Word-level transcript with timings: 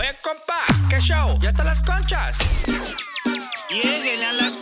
Oye, 0.00 0.16
compa, 0.22 0.64
¿qué 0.88 0.98
show? 0.98 1.38
¿Ya 1.42 1.50
están 1.50 1.66
las 1.66 1.80
conchas? 1.80 2.34
Lleguen 3.68 4.22
a 4.22 4.32
las 4.32 4.52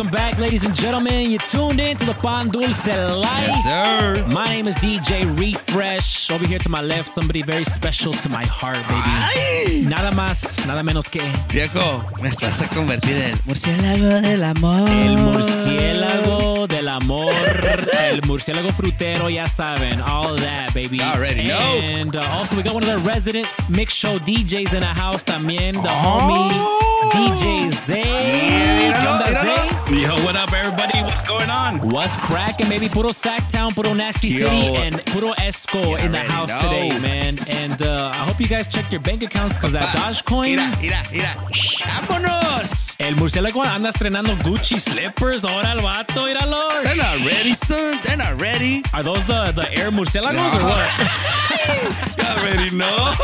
Welcome 0.00 0.16
back, 0.16 0.38
ladies 0.38 0.64
and 0.64 0.74
gentlemen. 0.74 1.30
You 1.30 1.36
tuned 1.36 1.78
in 1.78 1.94
to 1.98 2.06
the 2.06 2.14
Pan 2.14 2.48
Dulce 2.48 2.86
Life. 2.86 3.54
sir. 3.64 4.24
My 4.28 4.46
name 4.46 4.66
is 4.66 4.74
DJ 4.76 5.26
Refresh. 5.38 6.30
Over 6.30 6.46
here 6.46 6.58
to 6.58 6.70
my 6.70 6.80
left, 6.80 7.10
somebody 7.10 7.42
very 7.42 7.64
special 7.64 8.14
to 8.14 8.30
my 8.30 8.46
heart, 8.46 8.78
baby. 8.88 9.02
Ay, 9.04 9.84
Nada 9.86 10.10
más, 10.12 10.66
nada 10.66 10.82
menos 10.82 11.10
que 11.10 11.20
viejo, 11.52 12.02
me 12.22 12.30
vas 12.30 12.62
a 12.62 12.68
convertir 12.74 13.14
en 13.18 13.38
murciélago 13.44 14.22
del 14.22 14.42
amor. 14.42 14.88
el 14.88 15.18
murciélago 15.18 16.66
del 16.66 16.88
amor, 16.88 17.30
el 18.00 18.22
murciélago 18.22 18.72
frutero, 18.72 19.28
ya 19.28 19.50
saben, 19.50 20.00
all 20.00 20.34
that, 20.36 20.72
baby. 20.72 21.02
Already 21.02 21.46
know. 21.46 21.78
And 21.78 22.16
uh, 22.16 22.26
also, 22.38 22.56
we 22.56 22.62
got 22.62 22.72
one 22.72 22.84
of 22.84 22.88
the 22.88 23.06
resident 23.06 23.46
mix 23.68 23.92
show 23.92 24.18
DJs 24.18 24.72
in 24.72 24.80
the 24.80 24.86
house 24.86 25.22
también, 25.22 25.74
the 25.82 25.90
Oh. 25.90 26.20
homie 26.20 26.80
DJ 27.12 27.70
Zay. 27.84 28.70
¿Qué 28.90 29.59
míralo, 29.90 29.96
onda, 29.96 29.96
míralo. 29.96 29.96
Zay? 29.96 30.02
Yo, 30.02 30.14
what 30.24 30.36
up, 30.36 30.52
everybody? 30.52 31.02
What's 31.02 31.22
going 31.22 31.50
on? 31.50 31.80
What's 31.90 32.16
cracking, 32.16 32.68
baby? 32.68 32.88
Puro 32.88 33.10
Sacktown, 33.10 33.74
Puro 33.74 33.92
Nasty 33.94 34.28
Yo. 34.28 34.46
City, 34.46 34.76
and 34.76 35.04
Puro 35.06 35.32
Esco 35.34 35.98
in 35.98 36.12
the 36.12 36.18
house 36.18 36.48
know. 36.48 36.60
today, 36.60 36.88
man. 37.00 37.38
And 37.48 37.82
uh, 37.82 38.10
I 38.14 38.24
hope 38.24 38.40
you 38.40 38.48
guys 38.48 38.66
checked 38.66 38.92
your 38.92 39.00
bank 39.02 39.22
accounts 39.22 39.54
because 39.54 39.72
that 39.72 39.94
Dogecoin, 39.96 40.56
Mira, 40.56 40.76
mira, 40.80 41.02
mira. 41.12 41.34
¡Vámonos! 42.06 42.89
El 43.00 43.16
murciélago 43.16 43.64
anda 43.64 43.88
estrenando 43.90 44.36
Gucci 44.44 44.78
slippers. 44.78 45.42
Ahora 45.44 45.72
el 45.72 45.80
vato, 45.80 46.26
míralo. 46.26 46.68
They're 46.82 46.96
not 46.96 47.26
ready, 47.26 47.54
son. 47.54 47.98
They're 48.04 48.16
not 48.16 48.38
ready. 48.40 48.82
Are 48.92 49.02
those 49.02 49.24
the, 49.26 49.52
the 49.52 49.72
air 49.76 49.90
murciélagos 49.90 50.54
or 50.54 50.64
what? 50.64 50.88
You 52.16 52.24
already 52.24 52.70
know. 52.70 53.14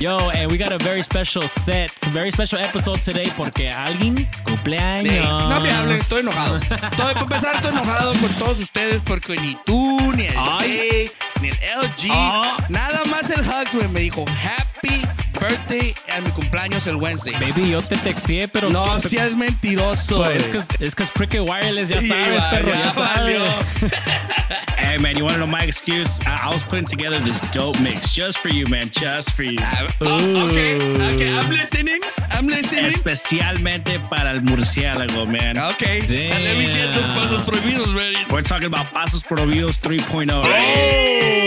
Yo, 0.00 0.30
and 0.30 0.50
we 0.50 0.58
got 0.58 0.72
a 0.72 0.78
very 0.78 1.02
special 1.02 1.46
set, 1.48 1.90
very 2.12 2.30
special 2.30 2.58
episode 2.58 3.00
today 3.02 3.30
porque 3.36 3.70
alguien 3.70 4.26
cumpleaños. 4.44 5.12
Ey, 5.12 5.48
no 5.48 5.60
me 5.60 5.70
hablen, 5.70 5.96
estoy 5.98 6.20
enojado. 6.20 6.56
Estoy, 6.58 6.90
para 7.14 7.20
empezar, 7.20 7.54
estoy 7.56 7.70
enojado 7.72 8.12
con 8.14 8.28
todos 8.34 8.58
ustedes 8.60 9.00
porque 9.04 9.36
ni 9.36 9.56
tú, 9.64 10.12
ni 10.14 10.26
el. 10.26 10.34
C, 10.58 11.12
ni 11.40 11.48
el 11.48 11.56
LG, 11.56 12.10
Ah. 12.10 12.56
nada 12.68 13.02
más 13.10 13.30
el 13.30 13.40
Hugs, 13.40 13.74
me 13.90 14.00
dijo 14.00 14.24
Happy 14.28 15.02
Birthday 15.48 15.94
a 16.10 16.20
mi 16.20 16.30
cumpleaños 16.30 16.86
el 16.86 16.96
Wednesday. 16.96 17.34
Baby, 17.34 17.70
yo 17.70 17.82
te 17.82 17.96
texteé, 17.96 18.48
pero... 18.48 18.70
No 18.70 18.98
seas 19.00 19.34
mentiroso. 19.34 20.16
Pues 20.16 20.48
es 20.80 20.94
que 20.94 21.02
es 21.02 21.10
Cricket 21.10 21.42
Wireless, 21.42 21.90
ya 21.90 22.00
sabes, 22.00 22.40
va, 22.40 22.50
perro, 22.50 22.72
ya 22.72 22.84
ya 22.84 22.94
sabes. 22.94 23.92
Hey, 24.76 24.98
man, 24.98 25.16
you 25.16 25.24
want 25.24 25.34
to 25.34 25.40
know 25.40 25.46
my 25.46 25.62
excuse? 25.62 26.20
I, 26.26 26.48
I 26.48 26.52
was 26.52 26.62
putting 26.62 26.84
together 26.84 27.18
this 27.18 27.40
dope 27.50 27.80
mix 27.80 28.12
just 28.12 28.38
for 28.38 28.48
you, 28.48 28.66
man, 28.66 28.90
just 28.90 29.32
for 29.32 29.42
you. 29.42 29.56
Ah, 29.60 29.88
oh, 30.00 30.48
okay, 30.48 30.76
okay, 31.14 31.34
I'm 31.34 31.50
listening. 31.50 32.00
I'm 32.30 32.46
listening. 32.46 32.86
Especialmente 32.86 33.98
para 34.10 34.30
el 34.32 34.42
murciélago, 34.42 35.26
man. 35.26 35.56
Okay, 35.72 36.00
Damn. 36.02 36.42
let 36.42 36.58
me 36.58 36.66
get 36.66 36.92
those 36.94 37.04
pasos 37.14 37.44
prohibidos 37.44 37.94
ready. 37.94 38.18
We're 38.30 38.42
talking 38.42 38.66
about 38.66 38.86
Pasos 38.86 39.22
Prohibidos 39.22 39.80
3.0. 39.80 40.30
Oh, 40.44 41.43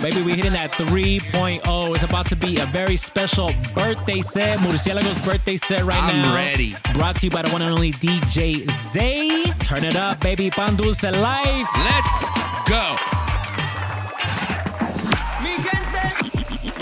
baby, 0.00 0.22
we 0.22 0.32
hitting 0.34 0.52
that 0.52 0.72
3.0. 0.72 1.94
It's 1.94 2.02
about 2.04 2.26
to 2.26 2.36
be 2.36 2.58
a 2.58 2.66
very 2.66 2.96
special 2.96 3.50
birthday 3.74 4.20
set, 4.20 4.58
Murcielago's 4.60 5.24
birthday 5.24 5.56
set 5.56 5.84
right 5.84 5.94
I'm 6.02 6.22
now. 6.22 6.34
ready. 6.34 6.74
Brought 6.94 7.16
to 7.16 7.26
you 7.26 7.30
by 7.30 7.42
the 7.42 7.50
one 7.50 7.62
and 7.62 7.72
only 7.72 7.92
DJ 7.92 8.68
Zay. 8.70 9.44
Turn 9.60 9.84
it 9.84 9.96
up, 9.96 10.20
baby. 10.20 10.50
Pan 10.50 10.76
Dulce 10.76 11.02
Life. 11.04 11.68
Let's 11.76 12.30
go. 12.68 12.96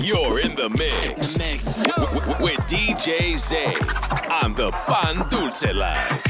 You're 0.03 0.41
in 0.41 0.55
the 0.57 0.71
mix. 0.71 1.37
Mix. 1.37 1.77
W- 1.77 2.21
w- 2.21 2.43
with 2.45 2.59
DJ 2.61 3.37
Zay 3.39 3.75
on 4.43 4.55
the 4.55 4.71
Pan 4.73 5.29
Dulce 5.29 5.73
Life. 5.75 6.27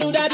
¿Dónde 0.00 0.30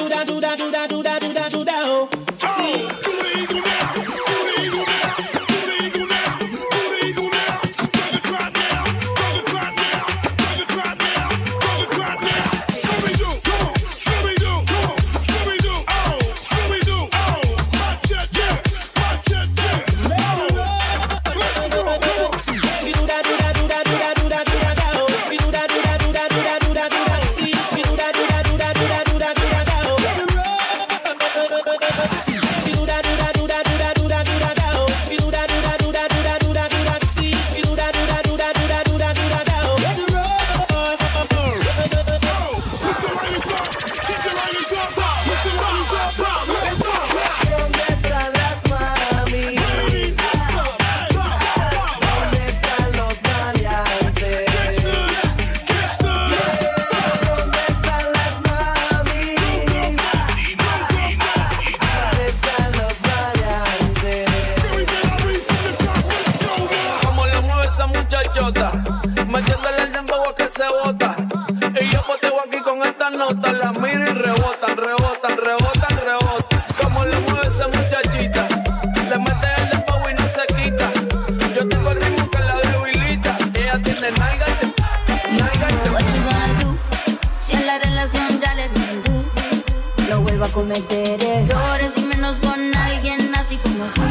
No 90.57 90.63
vuelvo 90.63 90.79
a 90.79 90.89
cometer 90.89 91.23
errores 91.23 91.93
y 91.97 92.01
menos 92.01 92.39
con 92.39 92.75
alguien 92.77 93.35
así 93.35 93.57
como 93.59 93.85
tú. 93.85 94.03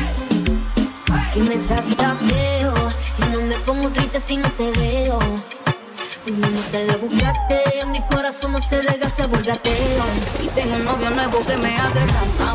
Que 1.33 1.39
me 1.39 1.56
trata 1.57 2.15
feo 2.15 2.74
Y 3.18 3.21
no 3.33 3.42
me 3.42 3.56
pongo 3.65 3.89
triste 3.89 4.19
si 4.19 4.38
no 4.38 4.47
te 4.51 4.69
veo. 4.74 5.18
Y 6.27 6.31
no 6.31 6.62
te 6.71 6.86
la 6.86 6.97
buscaste 6.97 7.80
En 7.81 7.92
mi 7.92 8.01
corazón 8.01 8.51
no 8.51 8.59
te 8.59 8.80
deja 8.80 9.09
se 9.09 9.24
Y 9.24 10.47
tengo 10.50 10.75
un 10.75 10.86
novio 10.86 11.09
nuevo 11.09 11.39
que 11.47 11.57
me 11.57 11.80
hace 11.80 12.06
ram, 12.06 12.55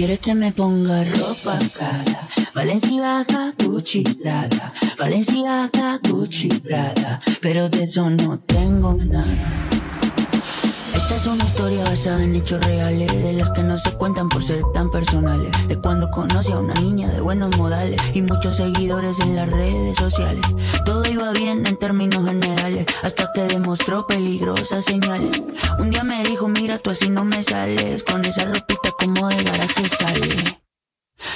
quiere 0.00 0.16
que 0.16 0.34
me 0.34 0.50
ponga 0.50 1.04
ropa 1.04 1.58
cara. 1.76 2.26
Valenciaga, 2.54 3.52
Gucci, 3.62 4.02
Prada. 4.02 4.72
Valenciaga, 4.98 6.00
Gucci, 6.08 6.48
Prada. 6.48 7.20
Pero 7.42 7.68
de 7.68 7.84
eso 7.84 8.08
no 8.08 8.38
tengo 8.38 8.94
nada. 8.94 9.68
Esta 10.94 11.16
es 11.16 11.26
una 11.26 11.44
historia 11.44 11.84
basada 11.84 12.24
en 12.24 12.34
hechos 12.34 12.64
reales, 12.64 13.12
de 13.12 13.34
las 13.34 13.50
que 13.50 13.62
no 13.62 13.76
se 13.76 13.92
cuentan 13.92 14.30
por 14.30 14.42
ser 14.42 14.62
tan 14.72 14.90
personales. 14.90 15.68
De 15.68 15.76
cuando 15.78 16.10
conocí 16.10 16.50
a 16.50 16.60
una 16.60 16.72
niña 16.80 17.08
de 17.08 17.20
buenos 17.20 17.54
modales 17.58 18.00
y 18.14 18.22
muchos 18.22 18.56
seguidores 18.56 19.20
en 19.20 19.36
las 19.36 19.50
redes 19.50 19.98
sociales. 19.98 20.46
Todo 20.86 20.99
bien 21.32 21.66
en 21.66 21.76
términos 21.76 22.24
generales, 22.24 22.86
hasta 23.02 23.30
que 23.32 23.42
demostró 23.42 24.06
peligrosas 24.06 24.84
señales. 24.84 25.42
Un 25.78 25.90
día 25.90 26.04
me 26.04 26.24
dijo, 26.24 26.48
mira, 26.48 26.78
tú 26.78 26.90
así 26.90 27.08
no 27.08 27.24
me 27.24 27.42
sales, 27.42 28.02
con 28.02 28.24
esa 28.24 28.44
ropita 28.44 28.90
como 28.98 29.28
de 29.28 29.42
garaje 29.42 29.88
sale. 29.88 30.60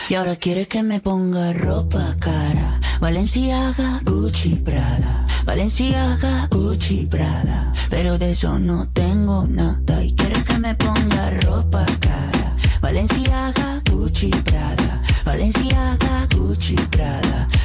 Y 0.08 0.14
ahora 0.14 0.36
quiere 0.36 0.66
que 0.66 0.82
me 0.82 1.00
ponga 1.00 1.52
ropa 1.52 2.16
cara. 2.18 2.80
Valenciaga, 3.00 4.00
Gucci, 4.04 4.56
Prada. 4.56 5.26
Valenciaga, 5.44 6.48
Gucci, 6.50 7.06
Prada. 7.06 7.72
Pero 7.90 8.18
de 8.18 8.32
eso 8.32 8.58
no 8.58 8.88
tengo 8.92 9.46
nada. 9.46 10.02
Y 10.02 10.14
quiere 10.14 10.42
que 10.44 10.58
me 10.58 10.74
ponga 10.74 11.30
ropa 11.42 11.84
cara. 12.00 12.43
Valenciaga, 12.84 13.80
Gucci. 13.90 14.30
Valenciaga, 15.24 16.28
Gucci. 16.36 16.76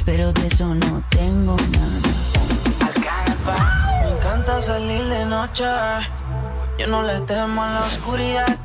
Pero 0.06 0.32
de 0.32 0.46
eso 0.46 0.74
no 0.74 1.04
tengo 1.10 1.56
nada. 1.76 2.00
Me 4.00 4.08
encanta 4.16 4.58
salir 4.62 5.04
de 5.04 5.26
noche. 5.26 5.66
Yo 6.78 6.86
no 6.86 7.02
le 7.02 7.20
temo 7.20 7.62
a 7.62 7.70
la 7.70 7.80
oscuridad. 7.80 8.58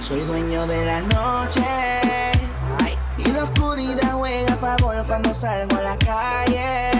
Soy 0.00 0.20
dueño 0.20 0.64
de 0.68 0.86
la 0.86 1.00
noche. 1.00 1.64
Y 3.18 3.28
la 3.32 3.42
oscuridad 3.42 4.12
juega 4.12 4.54
a 4.54 4.56
favor 4.56 5.04
cuando 5.08 5.34
salgo 5.34 5.78
a 5.78 5.82
la 5.82 5.98
calle. 5.98 6.92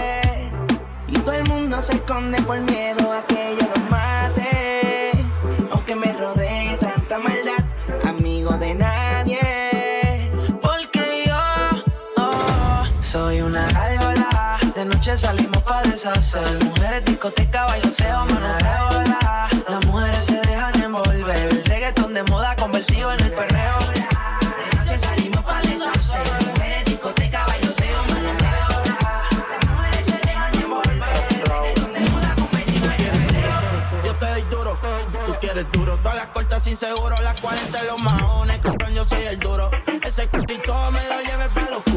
Y 1.06 1.12
todo 1.20 1.34
el 1.34 1.48
mundo 1.48 1.80
se 1.80 1.92
esconde 1.92 2.42
por 2.42 2.58
miedo 2.58 3.12
a 3.12 3.24
que 3.28 3.56
yo 3.60 3.68
los 3.68 3.90
mate. 3.90 4.83
Aunque 5.86 6.06
me 6.06 6.14
rodee 6.14 6.78
tanta 6.78 7.18
maldad, 7.18 7.62
amigo 8.08 8.56
de 8.56 8.74
nadie. 8.74 10.30
Porque 10.62 11.24
yo 11.26 11.36
oh, 12.16 12.86
soy 13.02 13.42
una 13.42 13.68
gárgola. 13.68 14.58
De 14.74 14.86
noche 14.86 15.14
salimos 15.18 15.62
pa' 15.62 15.82
deshacer. 15.82 16.64
Mujeres, 16.64 17.04
discoteca, 17.04 17.66
bailoseo, 17.66 18.24
monoreola. 18.24 18.63
Las 36.74 36.80
cortas 36.80 36.80
sin 36.80 36.88
seguro, 36.88 37.14
las 37.22 37.40
40 37.40 37.78
en 37.78 37.86
los 37.86 38.02
maones. 38.02 38.58
Cabrón, 38.58 38.94
yo 38.94 39.04
soy 39.04 39.22
el 39.22 39.38
duro. 39.38 39.70
Ese 40.02 40.28
cultito 40.28 40.74
me 40.90 41.08
lo 41.08 41.20
lleve 41.20 41.48
para 41.54 41.70
lo 41.70 41.93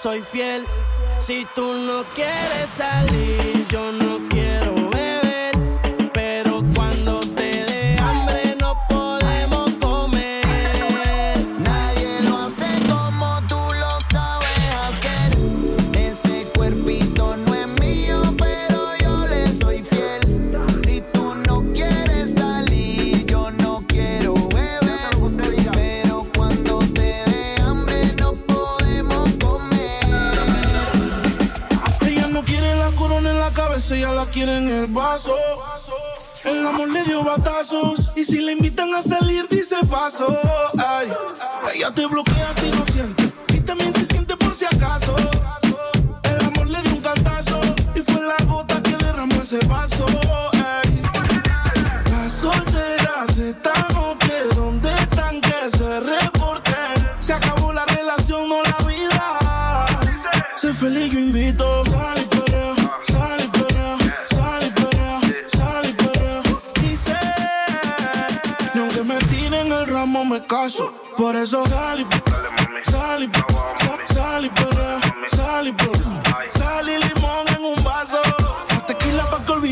soy 0.00 0.22
fiel. 0.22 0.66
Si 1.18 1.46
tú 1.54 1.74
no 1.74 2.04
quieres 2.14 2.68
salir, 2.76 3.66
yo 3.68 3.92
no. 3.92 4.09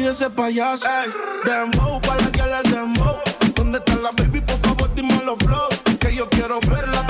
ese 0.09 0.31
payaso. 0.31 0.87
Ey, 0.87 1.11
dembow, 1.45 2.01
para 2.01 2.31
que 2.31 2.43
le 2.43 2.71
dembow. 2.71 3.21
¿Dónde 3.55 3.79
está 3.79 3.95
la 3.97 4.11
baby? 4.13 4.41
Por 4.41 4.59
favor, 4.61 4.95
dime 4.95 5.23
los 5.25 5.39
flow. 5.39 5.69
Que 6.01 6.15
yo 6.15 6.29
quiero 6.31 6.59
verla. 6.61 7.07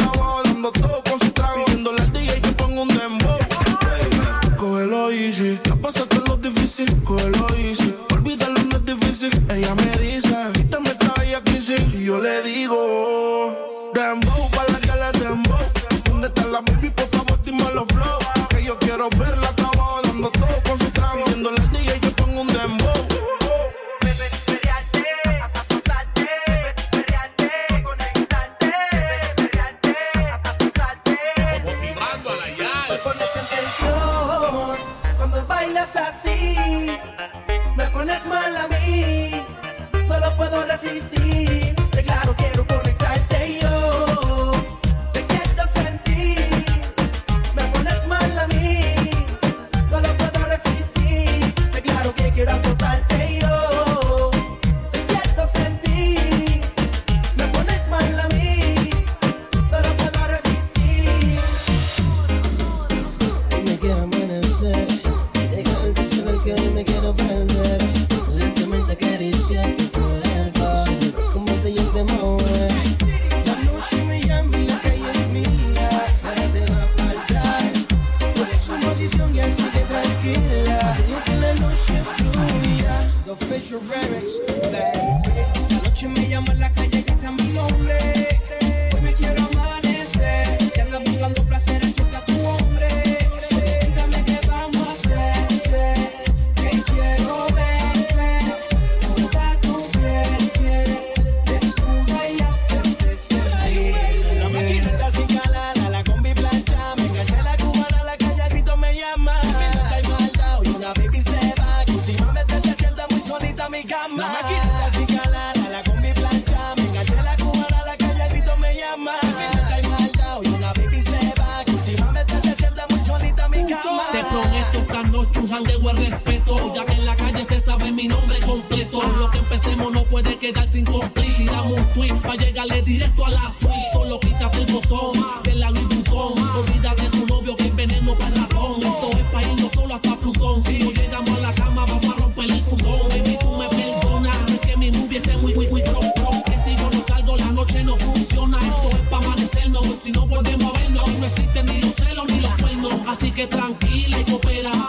jangueo 125.58 125.92
respeto. 125.92 126.72
Ya 126.74 126.84
que 126.84 126.92
en 126.92 127.04
la 127.04 127.16
calle 127.16 127.44
se 127.44 127.60
sabe 127.60 127.90
mi 127.90 128.08
nombre 128.08 128.38
completo. 128.40 129.02
Lo 129.18 129.30
que 129.30 129.38
empecemos 129.38 129.92
no 129.92 130.04
puede 130.04 130.36
quedar 130.38 130.66
sin 130.68 130.84
cumplir. 130.84 131.50
Dame 131.50 131.74
un 131.74 131.84
tweet 131.94 132.14
para 132.22 132.36
llegarle 132.36 132.82
directo 132.82 133.26
a 133.26 133.30
la 133.30 133.50
suite. 133.50 133.74
Solo 133.92 134.20
quítate 134.20 134.58
el 134.62 134.72
botón 134.72 135.12
de 135.44 135.54
la 135.54 135.70
luz 135.70 135.88
bucón. 135.88 136.34
Olvídate 136.56 137.02
de 137.02 137.08
tu 137.10 137.26
novio 137.26 137.56
que 137.56 137.64
es 137.64 137.76
veneno 137.76 138.14
para 138.14 138.34
ratón. 138.36 138.82
Esto 138.82 139.10
es 139.10 139.24
para 139.32 139.46
irnos 139.48 139.72
solo 139.72 139.94
hasta 139.94 140.16
Plutón. 140.16 140.62
Si 140.62 140.78
no 140.78 140.90
llegamos 140.90 141.30
a 141.30 141.40
la 141.40 141.52
cama, 141.54 141.84
vamos 141.86 142.16
a 142.16 142.20
romper 142.20 142.50
el 142.50 142.62
fugón. 142.62 143.08
Baby, 143.08 143.36
tú 143.40 143.56
me 143.56 143.68
perdonas. 143.68 144.36
Es 144.48 144.60
que 144.60 144.76
mi 144.76 144.90
movie 144.90 145.18
esté 145.18 145.36
muy, 145.36 145.54
muy, 145.54 145.68
muy 145.68 145.82
pronto. 145.82 146.30
Que 146.46 146.58
si 146.58 146.76
yo 146.76 146.90
no 146.90 147.02
salgo, 147.02 147.36
la 147.36 147.50
noche 147.52 147.82
no 147.82 147.96
funciona. 147.96 148.58
Esto 148.58 148.90
es 148.90 149.08
para 149.08 149.26
amanecernos. 149.26 149.86
Si 150.00 150.12
no 150.12 150.26
volvemos 150.26 150.72
a 150.74 150.78
vernos, 150.78 151.08
no 151.18 151.26
existen 151.26 151.66
ni 151.66 151.80
los 151.80 151.94
celos 151.94 152.26
ni 152.28 152.40
los 152.40 152.52
cuernos. 152.54 152.94
Así 153.08 153.30
que 153.32 153.46
tranquila 153.46 154.20
y 154.20 154.24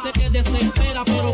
dice 0.02 0.14
que 0.14 0.30
desespera, 0.30 1.04
pero 1.04 1.34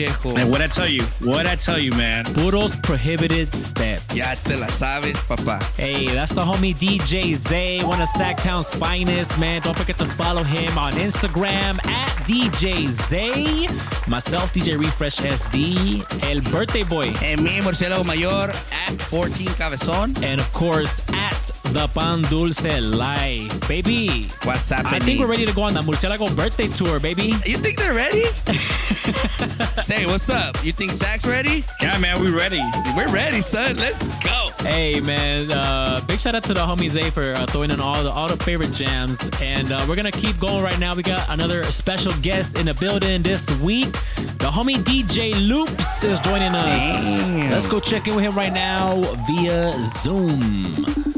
viejo. 0.00 0.34
Man, 0.34 0.50
what 0.50 0.60
I 0.60 0.66
tell 0.66 0.88
you? 0.88 1.02
What 1.20 1.46
I 1.46 1.56
tell 1.56 1.78
you, 1.78 1.90
man? 1.92 2.24
Puros 2.34 2.80
prohibited 2.82 3.54
steps. 3.54 4.04
Ya 4.14 4.34
te 4.34 4.56
la 4.56 4.66
sabes, 4.68 5.18
papá. 5.28 5.60
Hey, 5.76 6.06
that's 6.06 6.32
the 6.32 6.40
homie 6.42 6.74
DJ 6.74 7.34
Zay, 7.34 7.82
one 7.84 8.00
of 8.00 8.08
Sacktown's 8.10 8.68
finest, 8.70 9.38
man. 9.38 9.60
Don't 9.62 9.76
forget 9.76 9.98
to 9.98 10.06
follow 10.06 10.42
him 10.42 10.78
on 10.78 10.92
Instagram 10.92 11.84
at 11.86 12.08
DJ 12.26 12.88
Zay. 12.88 13.68
Myself, 14.08 14.52
DJ 14.52 14.78
Refresh 14.78 15.18
SD. 15.18 16.02
El 16.30 16.40
birthday 16.50 16.84
boy. 16.84 17.12
En 17.22 17.42
mi 17.42 17.60
Murciélago 17.60 18.04
Mayor 18.04 18.50
at 18.50 19.00
14 19.10 19.46
Cabezón. 19.58 20.16
And 20.22 20.40
of 20.40 20.50
course, 20.52 21.02
at 21.12 21.34
the 21.72 21.86
Pan 21.88 22.22
Dulce 22.22 22.80
Life, 22.80 23.68
baby. 23.68 24.28
What's 24.42 24.72
up? 24.72 24.84
I 24.86 24.98
think 24.98 25.20
we're 25.20 25.26
ready 25.26 25.46
to 25.46 25.52
go 25.54 25.62
on 25.62 25.74
the 25.74 25.80
Murciélago 25.80 26.34
birthday 26.36 26.66
tour, 26.68 26.98
baby. 26.98 27.34
You 27.44 27.58
think 27.58 27.78
they're 27.78 27.94
ready? 27.94 28.24
Say, 29.76 30.04
what's 30.06 30.28
up? 30.28 30.62
You 30.64 30.72
think 30.72 30.92
Zach's 30.92 31.26
ready? 31.26 31.64
Yeah, 31.80 31.96
man, 31.98 32.20
we 32.20 32.30
ready. 32.30 32.60
We're 32.96 33.08
ready, 33.08 33.40
son. 33.40 33.76
Let's 33.76 34.02
go. 34.24 34.50
Hey 34.60 35.00
man, 35.00 35.50
uh, 35.50 36.02
big 36.06 36.18
shout 36.20 36.34
out 36.34 36.44
to 36.44 36.54
the 36.54 36.60
homie 36.60 36.90
Zay 36.90 37.08
for 37.08 37.32
uh, 37.32 37.46
throwing 37.46 37.70
in 37.70 37.80
all 37.80 38.02
the 38.02 38.10
all 38.10 38.28
the 38.28 38.36
favorite 38.44 38.72
jams, 38.72 39.18
and 39.40 39.72
uh, 39.72 39.84
we're 39.88 39.96
gonna 39.96 40.10
keep 40.10 40.38
going 40.38 40.62
right 40.62 40.78
now. 40.78 40.94
We 40.94 41.02
got 41.02 41.26
another 41.30 41.64
special 41.64 42.12
guest 42.20 42.58
in 42.58 42.66
the 42.66 42.74
building 42.74 43.22
this 43.22 43.48
week. 43.60 43.92
The 44.16 44.50
homie 44.50 44.76
DJ 44.76 45.32
Loops 45.48 46.04
is 46.04 46.20
joining 46.20 46.54
us. 46.54 46.64
Damn. 46.64 47.50
Let's 47.50 47.66
go 47.66 47.80
check 47.80 48.06
in 48.06 48.16
with 48.16 48.24
him 48.24 48.34
right 48.34 48.52
now 48.52 49.00
via 49.26 49.72
Zoom. 50.02 51.09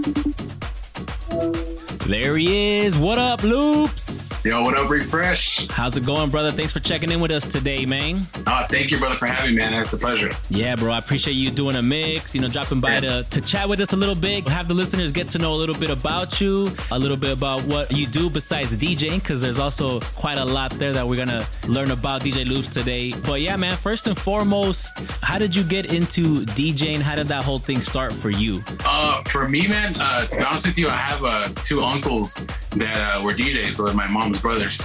There 2.07 2.37
he 2.37 2.79
is. 2.79 2.99
What 2.99 3.19
up, 3.19 3.45
Loops? 3.45 4.12
Yo, 4.45 4.61
what 4.61 4.77
up, 4.77 4.91
Refresh? 4.91 5.69
How's 5.69 5.97
it 5.97 6.05
going, 6.05 6.29
brother? 6.29 6.51
Thanks 6.51 6.73
for 6.73 6.81
checking 6.81 7.13
in 7.13 7.21
with 7.21 7.31
us 7.31 7.45
today, 7.47 7.87
man. 7.87 8.27
Uh, 8.45 8.67
thank 8.67 8.91
you, 8.91 8.99
brother, 8.99 9.15
for 9.15 9.27
having 9.27 9.55
me, 9.55 9.61
man. 9.61 9.73
It's 9.73 9.93
a 9.93 9.99
pleasure. 9.99 10.31
Yeah, 10.51 10.75
bro. 10.75 10.91
I 10.91 10.99
appreciate 10.99 11.35
you 11.35 11.49
doing 11.53 11.77
a 11.77 11.83
mix, 11.83 12.35
you 12.35 12.41
know, 12.41 12.49
dropping 12.49 12.81
by 12.81 12.99
to, 12.99 13.23
to 13.23 13.41
chat 13.41 13.69
with 13.69 13.79
us 13.79 13.93
a 13.93 13.97
little 13.97 14.17
bit, 14.17 14.49
have 14.49 14.67
the 14.67 14.75
listeners 14.75 15.13
get 15.13 15.29
to 15.29 15.39
know 15.39 15.55
a 15.55 15.55
little 15.55 15.77
bit 15.77 15.91
about 15.91 16.41
you, 16.41 16.69
a 16.91 16.99
little 16.99 17.17
bit 17.17 17.31
about 17.31 17.63
what 17.67 17.93
you 17.93 18.05
do 18.05 18.29
besides 18.29 18.77
DJing, 18.77 19.21
because 19.21 19.41
there's 19.41 19.61
also 19.61 20.01
quite 20.17 20.39
a 20.39 20.45
lot 20.45 20.73
there 20.73 20.93
that 20.93 21.07
we're 21.07 21.25
going 21.25 21.29
to 21.29 21.47
learn 21.69 21.93
about 21.93 22.23
DJ 22.23 22.45
Loops 22.45 22.69
today. 22.69 23.13
But 23.13 23.43
yeah, 23.43 23.57
man, 23.57 23.77
first 23.77 24.09
and 24.09 24.19
foremost, 24.19 24.91
how 25.23 25.39
did 25.39 25.55
you 25.55 25.63
get 25.63 25.93
into 25.93 26.45
DJing? 26.47 27.01
How 27.01 27.15
did 27.15 27.29
that 27.29 27.45
whole 27.45 27.61
thing 27.61 27.81
start 27.81 28.13
for 28.13 28.31
you? 28.31 28.61
Uh, 28.85 29.23
for 29.23 29.49
me, 29.49 29.69
man, 29.69 29.95
uh, 30.01 30.27
to 30.27 30.37
be 30.37 30.43
honest 30.43 30.67
with 30.67 30.79
you, 30.79 30.89
I 30.89 30.97
have 30.97 31.25
uh, 31.25 31.49
two 31.63 31.81
uncles 31.81 32.45
that 32.73 33.17
uh, 33.19 33.23
were 33.23 33.35
DJs, 33.35 33.75
so 33.75 33.93
my 33.93 34.09
brothers. 34.39 34.81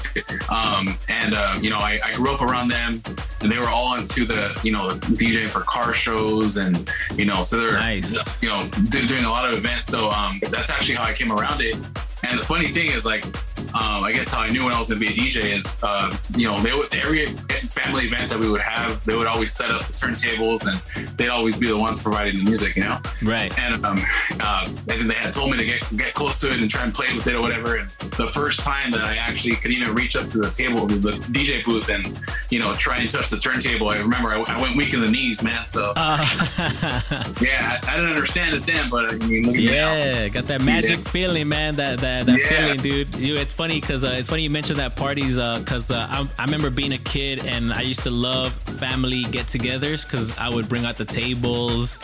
Um, 0.50 0.98
and, 1.10 1.34
uh, 1.34 1.58
you 1.62 1.70
know, 1.70 1.78
I, 1.78 2.00
I 2.04 2.14
grew 2.14 2.32
up 2.32 2.42
around 2.42 2.70
them, 2.70 3.02
and 3.42 3.52
they 3.52 3.60
were 3.60 3.70
all 3.70 3.96
into 3.96 4.26
the, 4.26 4.58
you 4.64 4.72
know, 4.72 4.90
DJ 4.92 5.50
for 5.50 5.62
car 5.62 5.94
shows, 5.94 6.58
and, 6.58 6.90
you 7.16 7.26
know, 7.26 7.44
so 7.44 7.60
they're, 7.60 7.74
Nice. 7.74 8.42
you 8.42 8.50
know, 8.50 8.68
doing 8.90 9.26
a 9.26 9.30
lot 9.30 9.50
of 9.50 9.58
events. 9.58 9.88
So 9.88 10.10
um, 10.10 10.40
that's 10.50 10.70
actually 10.70 10.96
how 10.96 11.04
I 11.04 11.14
came 11.14 11.32
around 11.32 11.62
it. 11.62 11.76
And 12.24 12.40
the 12.40 12.46
funny 12.46 12.70
thing 12.70 12.92
is, 12.92 13.06
like, 13.06 13.26
um, 13.74 14.04
I 14.04 14.12
guess 14.14 14.30
how 14.34 14.42
I 14.42 14.50
knew 14.50 14.64
when 14.66 14.74
I 14.74 14.80
was 14.80 14.88
gonna 14.90 15.00
be 15.00 15.08
a 15.08 15.12
DJ 15.12 15.56
is, 15.56 15.78
uh, 15.84 16.16
you 16.36 16.48
know, 16.48 16.58
they 16.60 16.74
would 16.74 16.94
every 16.96 17.28
family 17.70 18.06
event 18.06 18.30
that 18.30 18.40
we 18.40 18.50
would 18.50 18.62
have, 18.62 19.04
they 19.06 19.16
would 19.16 19.28
always 19.28 19.54
set 19.54 19.70
up 19.72 19.84
the 19.86 19.94
turntables, 19.94 20.66
and 20.68 21.08
they'd 21.18 21.30
always 21.30 21.56
be 21.56 21.68
the 21.68 21.78
ones 21.78 22.02
providing 22.02 22.38
the 22.38 22.44
music, 22.50 22.76
you 22.76 22.84
know. 22.84 23.00
Right. 23.24 23.58
And 23.60 23.84
um, 23.86 23.98
uh, 24.42 24.64
I 24.66 24.66
think 24.68 25.08
they 25.08 25.14
had 25.16 25.34
told 25.34 25.52
me 25.52 25.58
to 25.58 25.66
get 25.66 25.98
get 25.98 26.14
close 26.14 26.40
to 26.42 26.52
it 26.52 26.60
and 26.60 26.70
try 26.70 26.84
and 26.84 26.94
play 26.94 27.14
with 27.14 27.28
it 27.28 27.36
or 27.36 27.42
whatever. 27.42 27.78
And 27.78 27.90
the 28.18 28.28
first 28.28 28.62
time 28.62 28.92
that 28.92 29.02
I 29.04 29.16
actually 29.18 29.56
could 29.56 29.72
even 29.72 29.94
reach 29.94 30.16
up 30.16 30.28
to 30.28 30.38
the 30.40 30.50
table, 30.50 30.88
the 30.88 31.12
DJ 31.32 31.64
booth, 31.64 31.90
and 31.90 32.20
you 32.50 32.60
know, 32.60 32.74
try 32.74 32.98
and 32.98 33.10
touch 33.12 33.30
the 33.30 33.38
turntable, 33.38 33.90
I 33.90 33.98
remember 33.98 34.30
I, 34.30 34.42
I 34.48 34.62
went 34.62 34.76
weak 34.76 34.94
in 34.94 35.02
the 35.02 35.10
knees, 35.12 35.42
man. 35.44 35.68
So 35.68 35.94
yeah, 35.98 37.80
I, 37.84 37.88
I 37.88 37.96
didn't 37.96 38.12
understand 38.12 38.56
it 38.56 38.64
then, 38.66 38.90
but 38.90 39.12
I 39.14 39.16
mean, 39.28 39.44
look 39.46 39.56
at 39.56 39.62
me 39.62 39.66
now. 39.68 39.94
Yeah, 39.98 40.28
got 40.30 40.46
that 40.48 40.62
magic 40.62 41.00
feeling, 41.08 41.48
man. 41.50 41.76
That 41.76 42.00
that, 42.00 42.26
that 42.26 42.40
Yeah. 42.40 42.48
feeling, 42.48 42.78
dude. 42.80 43.16
You, 43.16 43.36
it's 43.36 43.54
funny 43.58 43.82
because 43.82 44.04
uh, 44.04 44.16
it's 44.20 44.30
funny 44.30 44.44
you 44.44 44.52
mentioned 44.52 44.78
that 44.78 44.96
parties 44.96 45.38
because 45.38 45.90
uh, 45.90 46.08
I, 46.12 46.30
I 46.38 46.46
remember 46.46 46.70
being 46.70 46.92
a 46.94 47.00
kid 47.00 47.44
and 47.44 47.74
I 47.74 47.82
used 47.82 48.04
to 48.04 48.12
love 48.12 48.54
family 48.54 49.24
get-togethers 49.24 50.04
because 50.04 50.38
I 50.38 50.48
would 50.48 50.70
bring 50.70 50.86
out 50.86 50.96
the 50.96 51.06
tables 51.06 51.98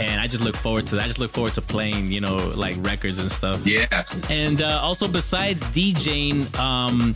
and 0.00 0.18
I 0.18 0.26
just 0.26 0.42
look 0.42 0.56
forward 0.56 0.86
to 0.88 0.94
that. 0.94 1.04
I 1.04 1.06
just 1.06 1.18
look 1.18 1.30
forward 1.30 1.52
to 1.54 1.62
playing, 1.62 2.10
you 2.10 2.22
know, 2.22 2.36
like 2.36 2.76
records 2.78 3.18
and 3.18 3.30
stuff. 3.30 3.66
Yeah. 3.66 4.04
And 4.30 4.62
uh, 4.62 4.80
also, 4.82 5.06
besides 5.06 5.62
DJing, 5.64 6.58
um, 6.58 7.14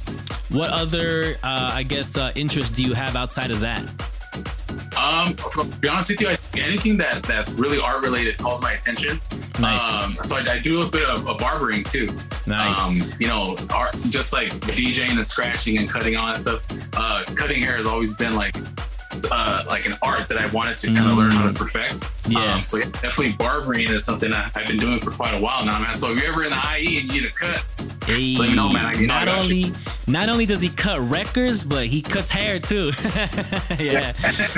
what 0.51 0.69
other, 0.69 1.37
uh, 1.43 1.71
I 1.73 1.83
guess, 1.83 2.15
uh, 2.19 2.31
interests 2.35 2.71
do 2.71 2.83
you 2.85 2.93
have 2.93 3.17
outside 3.17 3.51
of 3.51 3.61
that? 3.61 3.83
Um, 4.99 5.35
to 5.37 5.65
be 5.81 5.89
honest 5.89 6.11
with 6.11 6.21
you, 6.21 6.29
I, 6.29 6.39
anything 6.57 6.97
that 6.97 7.23
that's 7.23 7.59
really 7.59 7.79
art 7.79 8.03
related 8.03 8.37
calls 8.39 8.61
my 8.61 8.73
attention. 8.73 9.21
Nice. 9.61 9.81
Um, 10.05 10.15
so 10.23 10.37
I, 10.37 10.41
I 10.41 10.59
do 10.59 10.83
a 10.83 10.89
bit 10.89 11.09
of, 11.09 11.29
of 11.29 11.39
barbering 11.39 11.85
too. 11.85 12.09
Nice. 12.47 13.13
Um, 13.13 13.21
you 13.21 13.29
know, 13.29 13.57
art, 13.73 13.95
just 14.09 14.33
like 14.33 14.53
DJing 14.53 15.11
and 15.11 15.27
scratching 15.27 15.79
and 15.79 15.89
cutting 15.89 16.17
all 16.17 16.27
that 16.27 16.39
stuff. 16.39 16.65
Uh, 16.97 17.25
cutting 17.37 17.63
hair 17.63 17.77
has 17.77 17.87
always 17.87 18.15
been 18.15 18.35
like 18.35 18.57
uh, 19.31 19.65
like 19.69 19.87
an 19.87 19.97
art 20.03 20.29
that 20.29 20.39
I 20.39 20.47
wanted 20.47 20.79
to 20.81 20.87
kind 20.89 21.11
of 21.11 21.17
learn 21.17 21.31
how 21.33 21.47
to 21.47 21.53
perfect. 21.53 22.05
Yeah. 22.29 22.55
Um, 22.55 22.63
so 22.63 22.79
yeah, 22.79 22.85
definitely 22.85 23.33
barbering 23.33 23.89
is 23.89 24.05
something 24.05 24.31
that 24.31 24.53
I've 24.57 24.67
been 24.67 24.77
doing 24.77 24.99
for 24.99 25.11
quite 25.11 25.35
a 25.35 25.41
while 25.41 25.65
now, 25.65 25.79
man. 25.81 25.95
So 25.95 26.13
if 26.13 26.21
you're 26.21 26.33
ever 26.33 26.45
in 26.45 26.51
the 26.51 26.63
IE 26.79 27.01
and 27.01 27.13
you 27.13 27.23
need 27.23 27.29
a 27.29 27.33
cut, 27.33 27.65
Hey, 28.09 28.37
let 28.39 28.49
me 28.49 28.57
know, 28.57 28.71
man. 28.73 28.87
I, 28.87 28.95
you 28.95 29.07
know, 29.07 29.15
I 29.15 29.25
not 29.25 29.27
got 29.27 29.49
you. 29.51 29.67
only 29.67 29.79
not 30.07 30.31
only 30.31 30.47
does 30.47 30.63
he 30.63 30.71
cut 30.71 30.99
records, 31.03 31.63
but 31.63 31.87
he 31.87 32.01
cuts 32.01 32.31
hair 32.31 32.59
too. 32.59 32.91
yeah, 33.79 34.13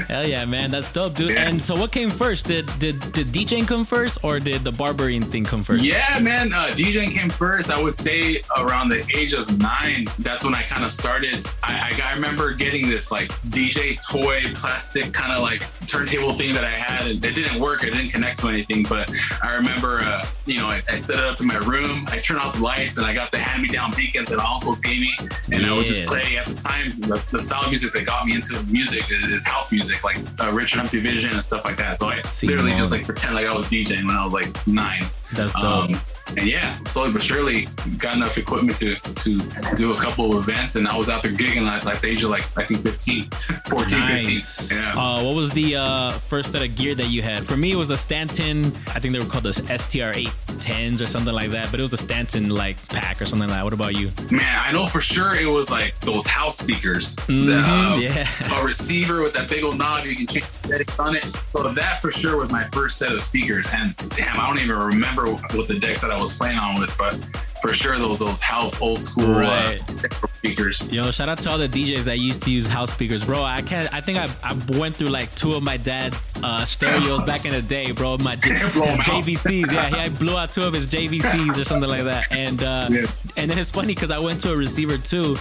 hell 0.07 0.25
yeah, 0.25 0.45
man, 0.45 0.71
that's 0.71 0.93
dope, 0.93 1.17
dude. 1.17 1.33
And 1.33 1.61
so, 1.61 1.75
what 1.75 1.91
came 1.91 2.11
first? 2.11 2.47
Did 2.47 2.67
did 2.79 3.01
did 3.13 3.27
DJing 3.29 3.67
come 3.67 3.85
first, 3.85 4.19
or 4.23 4.39
did 4.39 4.63
the 4.63 4.71
barbering 4.71 5.23
thing 5.23 5.45
come 5.45 5.65
first? 5.65 5.83
Yeah, 5.83 6.21
man. 6.21 6.53
Uh, 6.53 6.69
DJing 6.69 7.11
came 7.11 7.29
first. 7.29 7.73
I 7.73 7.83
would 7.83 7.97
say 7.97 8.41
around 8.57 8.91
the 8.91 9.05
age 9.17 9.33
of 9.33 9.59
nine. 9.59 10.07
That's 10.21 10.45
when 10.45 10.55
I 10.55 10.63
kind 10.63 10.85
of 10.85 10.93
started. 10.93 11.45
I, 11.65 11.99
I, 12.01 12.11
I 12.11 12.15
remember 12.15 12.55
getting 12.55 12.89
this 12.89 13.11
like 13.11 13.31
DJ 13.51 13.99
toy 14.09 14.50
plastic 14.55 15.13
kind 15.13 15.33
of 15.33 15.43
like 15.43 15.63
turntable 15.87 16.33
thing 16.33 16.55
that 16.55 16.65
I 16.65 16.71
had, 16.71 17.11
and 17.11 17.25
it 17.25 17.35
didn't 17.35 17.61
work. 17.61 17.85
It 17.85 17.93
didn't 17.93 18.11
connect 18.11 18.41
to 18.41 18.49
anything. 18.49 18.85
But 18.85 19.11
I 19.43 19.55
remember, 19.57 20.01
uh, 20.03 20.25
you 20.47 20.59
know, 20.59 20.67
I, 20.67 20.83
I 20.89 20.97
set 20.97 21.19
it 21.19 21.25
up 21.25 21.41
in 21.41 21.47
my 21.47 21.59
room. 21.59 22.07
I 22.09 22.19
turned 22.19 22.41
off 22.41 22.57
the 22.57 22.63
lights, 22.63 22.97
and 22.97 23.07
I 23.07 23.13
got 23.15 23.31
the 23.31 23.39
hand-me-down 23.39 23.93
beacons 23.97 24.29
that 24.29 24.39
my 24.39 24.45
uncles 24.45 24.81
gave 24.81 25.01
me, 25.01 25.13
and 25.53 25.67
I 25.67 25.73
would 25.75 25.87
just 25.87 26.07
play. 26.07 26.37
At 26.37 26.47
the 26.47 26.55
time, 26.55 26.91
the, 27.01 27.25
the 27.31 27.41
style 27.41 27.63
of 27.65 27.69
music 27.69 27.93
that 27.93 28.07
got 28.07 28.27
me 28.27 28.35
into 28.35 28.63
music 28.65 29.05
is, 29.11 29.47
house 29.47 29.73
music, 29.73 30.05
like 30.05 30.19
uh, 30.41 30.51
Richard 30.53 30.81
Empty 30.81 31.01
Vision 31.01 31.33
and 31.33 31.43
stuff 31.43 31.65
like 31.65 31.77
that. 31.79 31.99
So 31.99 32.09
I 32.09 32.23
literally 32.43 32.73
just 32.73 32.91
like 32.91 33.05
pretend 33.05 33.35
like 33.35 33.47
I 33.47 33.55
was 33.55 33.67
DJing 33.67 34.07
when 34.07 34.17
I 34.17 34.25
was 34.25 34.33
like 34.33 34.67
nine. 34.67 35.05
That's 35.35 35.55
Um, 35.57 35.93
and 36.37 36.47
yeah, 36.47 36.77
slowly 36.85 37.13
but 37.13 37.23
surely 37.23 37.67
got 37.99 38.17
enough 38.17 38.39
equipment 38.39 38.77
to 38.79 38.95
to 38.97 39.39
do 39.77 39.93
a 39.93 39.97
couple 39.97 40.37
of 40.37 40.49
events, 40.49 40.77
and 40.77 40.87
I 40.89 40.97
was 40.97 41.09
out 41.09 41.23
there 41.23 41.33
gigging 41.33 41.69
at 41.69 41.85
like 41.85 42.01
the 42.01 42.09
age 42.09 42.23
of 42.25 42.31
like 42.31 42.43
I 42.57 42.65
think 42.65 42.83
15, 42.83 43.31
14, 43.69 43.99
Nice. 43.99 44.69
15. 44.71 44.79
Yeah. 44.79 44.93
Uh, 45.01 45.23
what 45.25 45.35
was 45.35 45.51
the 45.51 45.77
uh, 45.77 46.11
first 46.13 46.53
set 46.53 46.63
of 46.63 46.75
gear 46.75 46.95
that 46.95 47.07
you 47.09 47.23
had? 47.23 47.45
For 47.45 47.57
me, 47.57 47.73
it 47.73 47.77
was 47.77 47.91
a 47.91 47.97
Stanton. 47.97 48.67
I 48.95 49.01
think 49.01 49.13
they 49.13 49.19
were 49.19 49.25
called 49.27 49.45
the 49.45 49.53
STR 49.53 50.13
810s 50.19 51.01
or 51.01 51.07
something 51.07 51.35
like 51.35 51.51
that. 51.51 51.71
But 51.71 51.81
it 51.81 51.83
was 51.83 51.93
a 51.93 51.97
Stanton 51.97 52.51
like 52.51 52.77
pack 52.89 53.21
or 53.21 53.27
something 53.27 53.49
like 53.49 53.59
that. 53.59 53.65
What 53.65 53.73
about 53.73 53.97
you? 53.97 54.11
Man, 54.31 54.61
I 54.65 54.73
know 54.73 54.87
for 54.87 55.01
sure 55.01 55.35
it 55.35 55.47
was 55.47 55.71
like 55.71 55.99
those 56.01 56.27
house 56.27 56.59
speakers. 56.59 57.15
Mhm, 57.17 57.47
The, 57.47 57.59
uh, 57.61 57.97
yeah. 57.97 58.61
A 58.61 58.65
receiver 58.65 59.23
with 59.23 59.35
that 59.35 59.49
big 59.49 59.65
old 59.65 59.79
knob, 59.79 60.05
you 60.05 60.15
can 60.17 60.27
change 60.27 60.47
the 60.63 60.69
settings 60.69 60.99
on 60.99 61.17
it. 61.17 61.25
So 61.47 61.69
that 61.69 62.01
for 62.01 62.11
sure 62.11 62.37
was 62.37 62.51
my 62.51 62.65
first 62.73 62.99
set 62.99 63.13
of 63.13 63.21
speakers. 63.23 63.69
And 63.73 63.95
damn, 64.11 64.39
I 64.39 64.47
don't 64.47 64.59
even 64.61 64.77
remember 64.77 65.27
what 65.33 65.69
the 65.69 65.79
decks 65.79 66.01
that 66.03 66.11
I 66.11 66.20
was 66.21 66.37
playing 66.37 66.59
on 66.59 66.79
with, 66.79 66.97
but 66.99 67.15
for 67.63 67.73
sure 67.73 67.97
those 67.99 68.19
those 68.21 68.41
house 68.41 68.81
old 68.81 68.99
school 68.99 69.29
Right. 69.35 69.81
uh, 69.83 70.27
speakers. 70.35 70.87
Yo, 70.91 71.11
shout 71.11 71.29
out 71.29 71.39
to 71.39 71.51
all 71.51 71.59
the 71.59 71.69
DJs 71.69 72.05
that 72.05 72.19
used 72.19 72.43
to 72.43 72.51
use 72.51 72.67
house 72.67 72.93
speakers, 72.93 73.25
bro. 73.25 73.43
I 73.45 73.61
can't. 73.63 73.93
I 73.93 74.01
think 74.01 74.19
I, 74.19 74.27
I 74.43 74.57
went 74.79 74.97
through 74.97 75.09
like 75.09 75.35
two 75.35 75.53
of 75.55 75.63
my 75.63 75.77
dad's 75.77 76.35
uh, 76.43 76.65
stereos 76.65 77.23
back 77.25 77.45
in 77.45 77.51
the 77.53 77.61
day, 77.63 77.93
bro. 77.93 78.17
My 78.19 78.37
his. 78.43 78.99
JVCs, 79.01 79.73
yeah, 79.73 79.89
he 79.89 79.95
I 79.97 80.09
blew 80.09 80.37
out 80.37 80.51
two 80.51 80.63
of 80.63 80.73
his 80.73 80.87
JVCs 80.87 81.59
or 81.61 81.65
something 81.65 81.89
like 81.91 82.05
that. 82.05 82.29
And 82.35 82.63
uh, 82.63 82.89
and 83.37 83.51
then 83.51 83.59
it's 83.59 83.71
funny 83.71 83.95
because 83.95 84.11
I 84.11 84.19
went 84.19 84.41
to 84.43 84.53
a 84.53 84.57
receiver 84.57 84.97
too, 84.99 85.37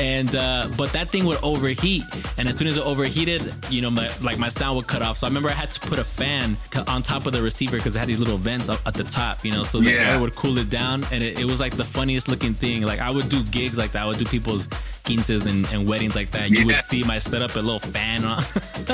and 0.00 0.34
uh, 0.36 0.68
but 0.76 0.92
that 0.92 1.10
thing 1.10 1.24
would 1.24 1.38
overheat, 1.42 2.04
and 2.36 2.48
as 2.48 2.56
soon 2.56 2.68
as 2.68 2.76
it 2.76 2.84
overheated, 2.84 3.54
you 3.70 3.80
know, 3.80 3.90
my 3.90 4.10
like 4.20 4.38
my 4.38 4.48
sound 4.50 4.76
would 4.76 4.86
cut 4.86 5.02
off. 5.02 5.18
So 5.18 5.26
I 5.26 5.30
remember 5.30 5.48
I 5.48 5.52
had 5.54 5.70
to 5.70 5.80
put 5.80 5.98
a 5.98 6.04
fan 6.04 6.56
on 6.86 7.02
top 7.02 7.26
of 7.26 7.32
the 7.32 7.42
receiver 7.42 7.78
because 7.78 7.96
it 7.96 8.00
had 8.00 8.08
these 8.08 8.18
little 8.20 8.38
vents 8.38 8.68
up 8.68 8.80
at 8.86 8.94
the 8.94 9.04
top, 9.04 9.44
you 9.44 9.52
know, 9.52 9.62
so 9.64 9.80
the 9.80 9.90
Yeah. 9.92 10.10
air 10.12 10.20
would 10.20 10.34
cool 10.34 10.58
it 10.58 10.68
down, 10.68 11.04
and 11.10 11.22
it, 11.24 11.38
it 11.38 11.44
was 11.46 11.60
like 11.62 11.76
the 11.76 11.84
funniest 11.84 12.28
looking 12.28 12.52
thing. 12.54 12.82
Like 12.82 13.00
I 13.00 13.10
would 13.10 13.28
do 13.30 13.42
gigs 13.44 13.78
like 13.78 13.92
that. 13.92 14.02
I 14.02 14.06
would 14.06 14.18
do 14.18 14.26
people's 14.26 14.68
quinces 15.04 15.46
and, 15.46 15.66
and 15.72 15.88
weddings 15.88 16.14
like 16.14 16.30
that. 16.30 16.50
You 16.50 16.58
Yeah. 16.60 16.64
would 16.66 16.84
see 16.84 17.02
my 17.02 17.18
setup, 17.18 17.56
a 17.56 17.58
little 17.58 17.80
fan 17.80 18.24
on, 18.24 18.44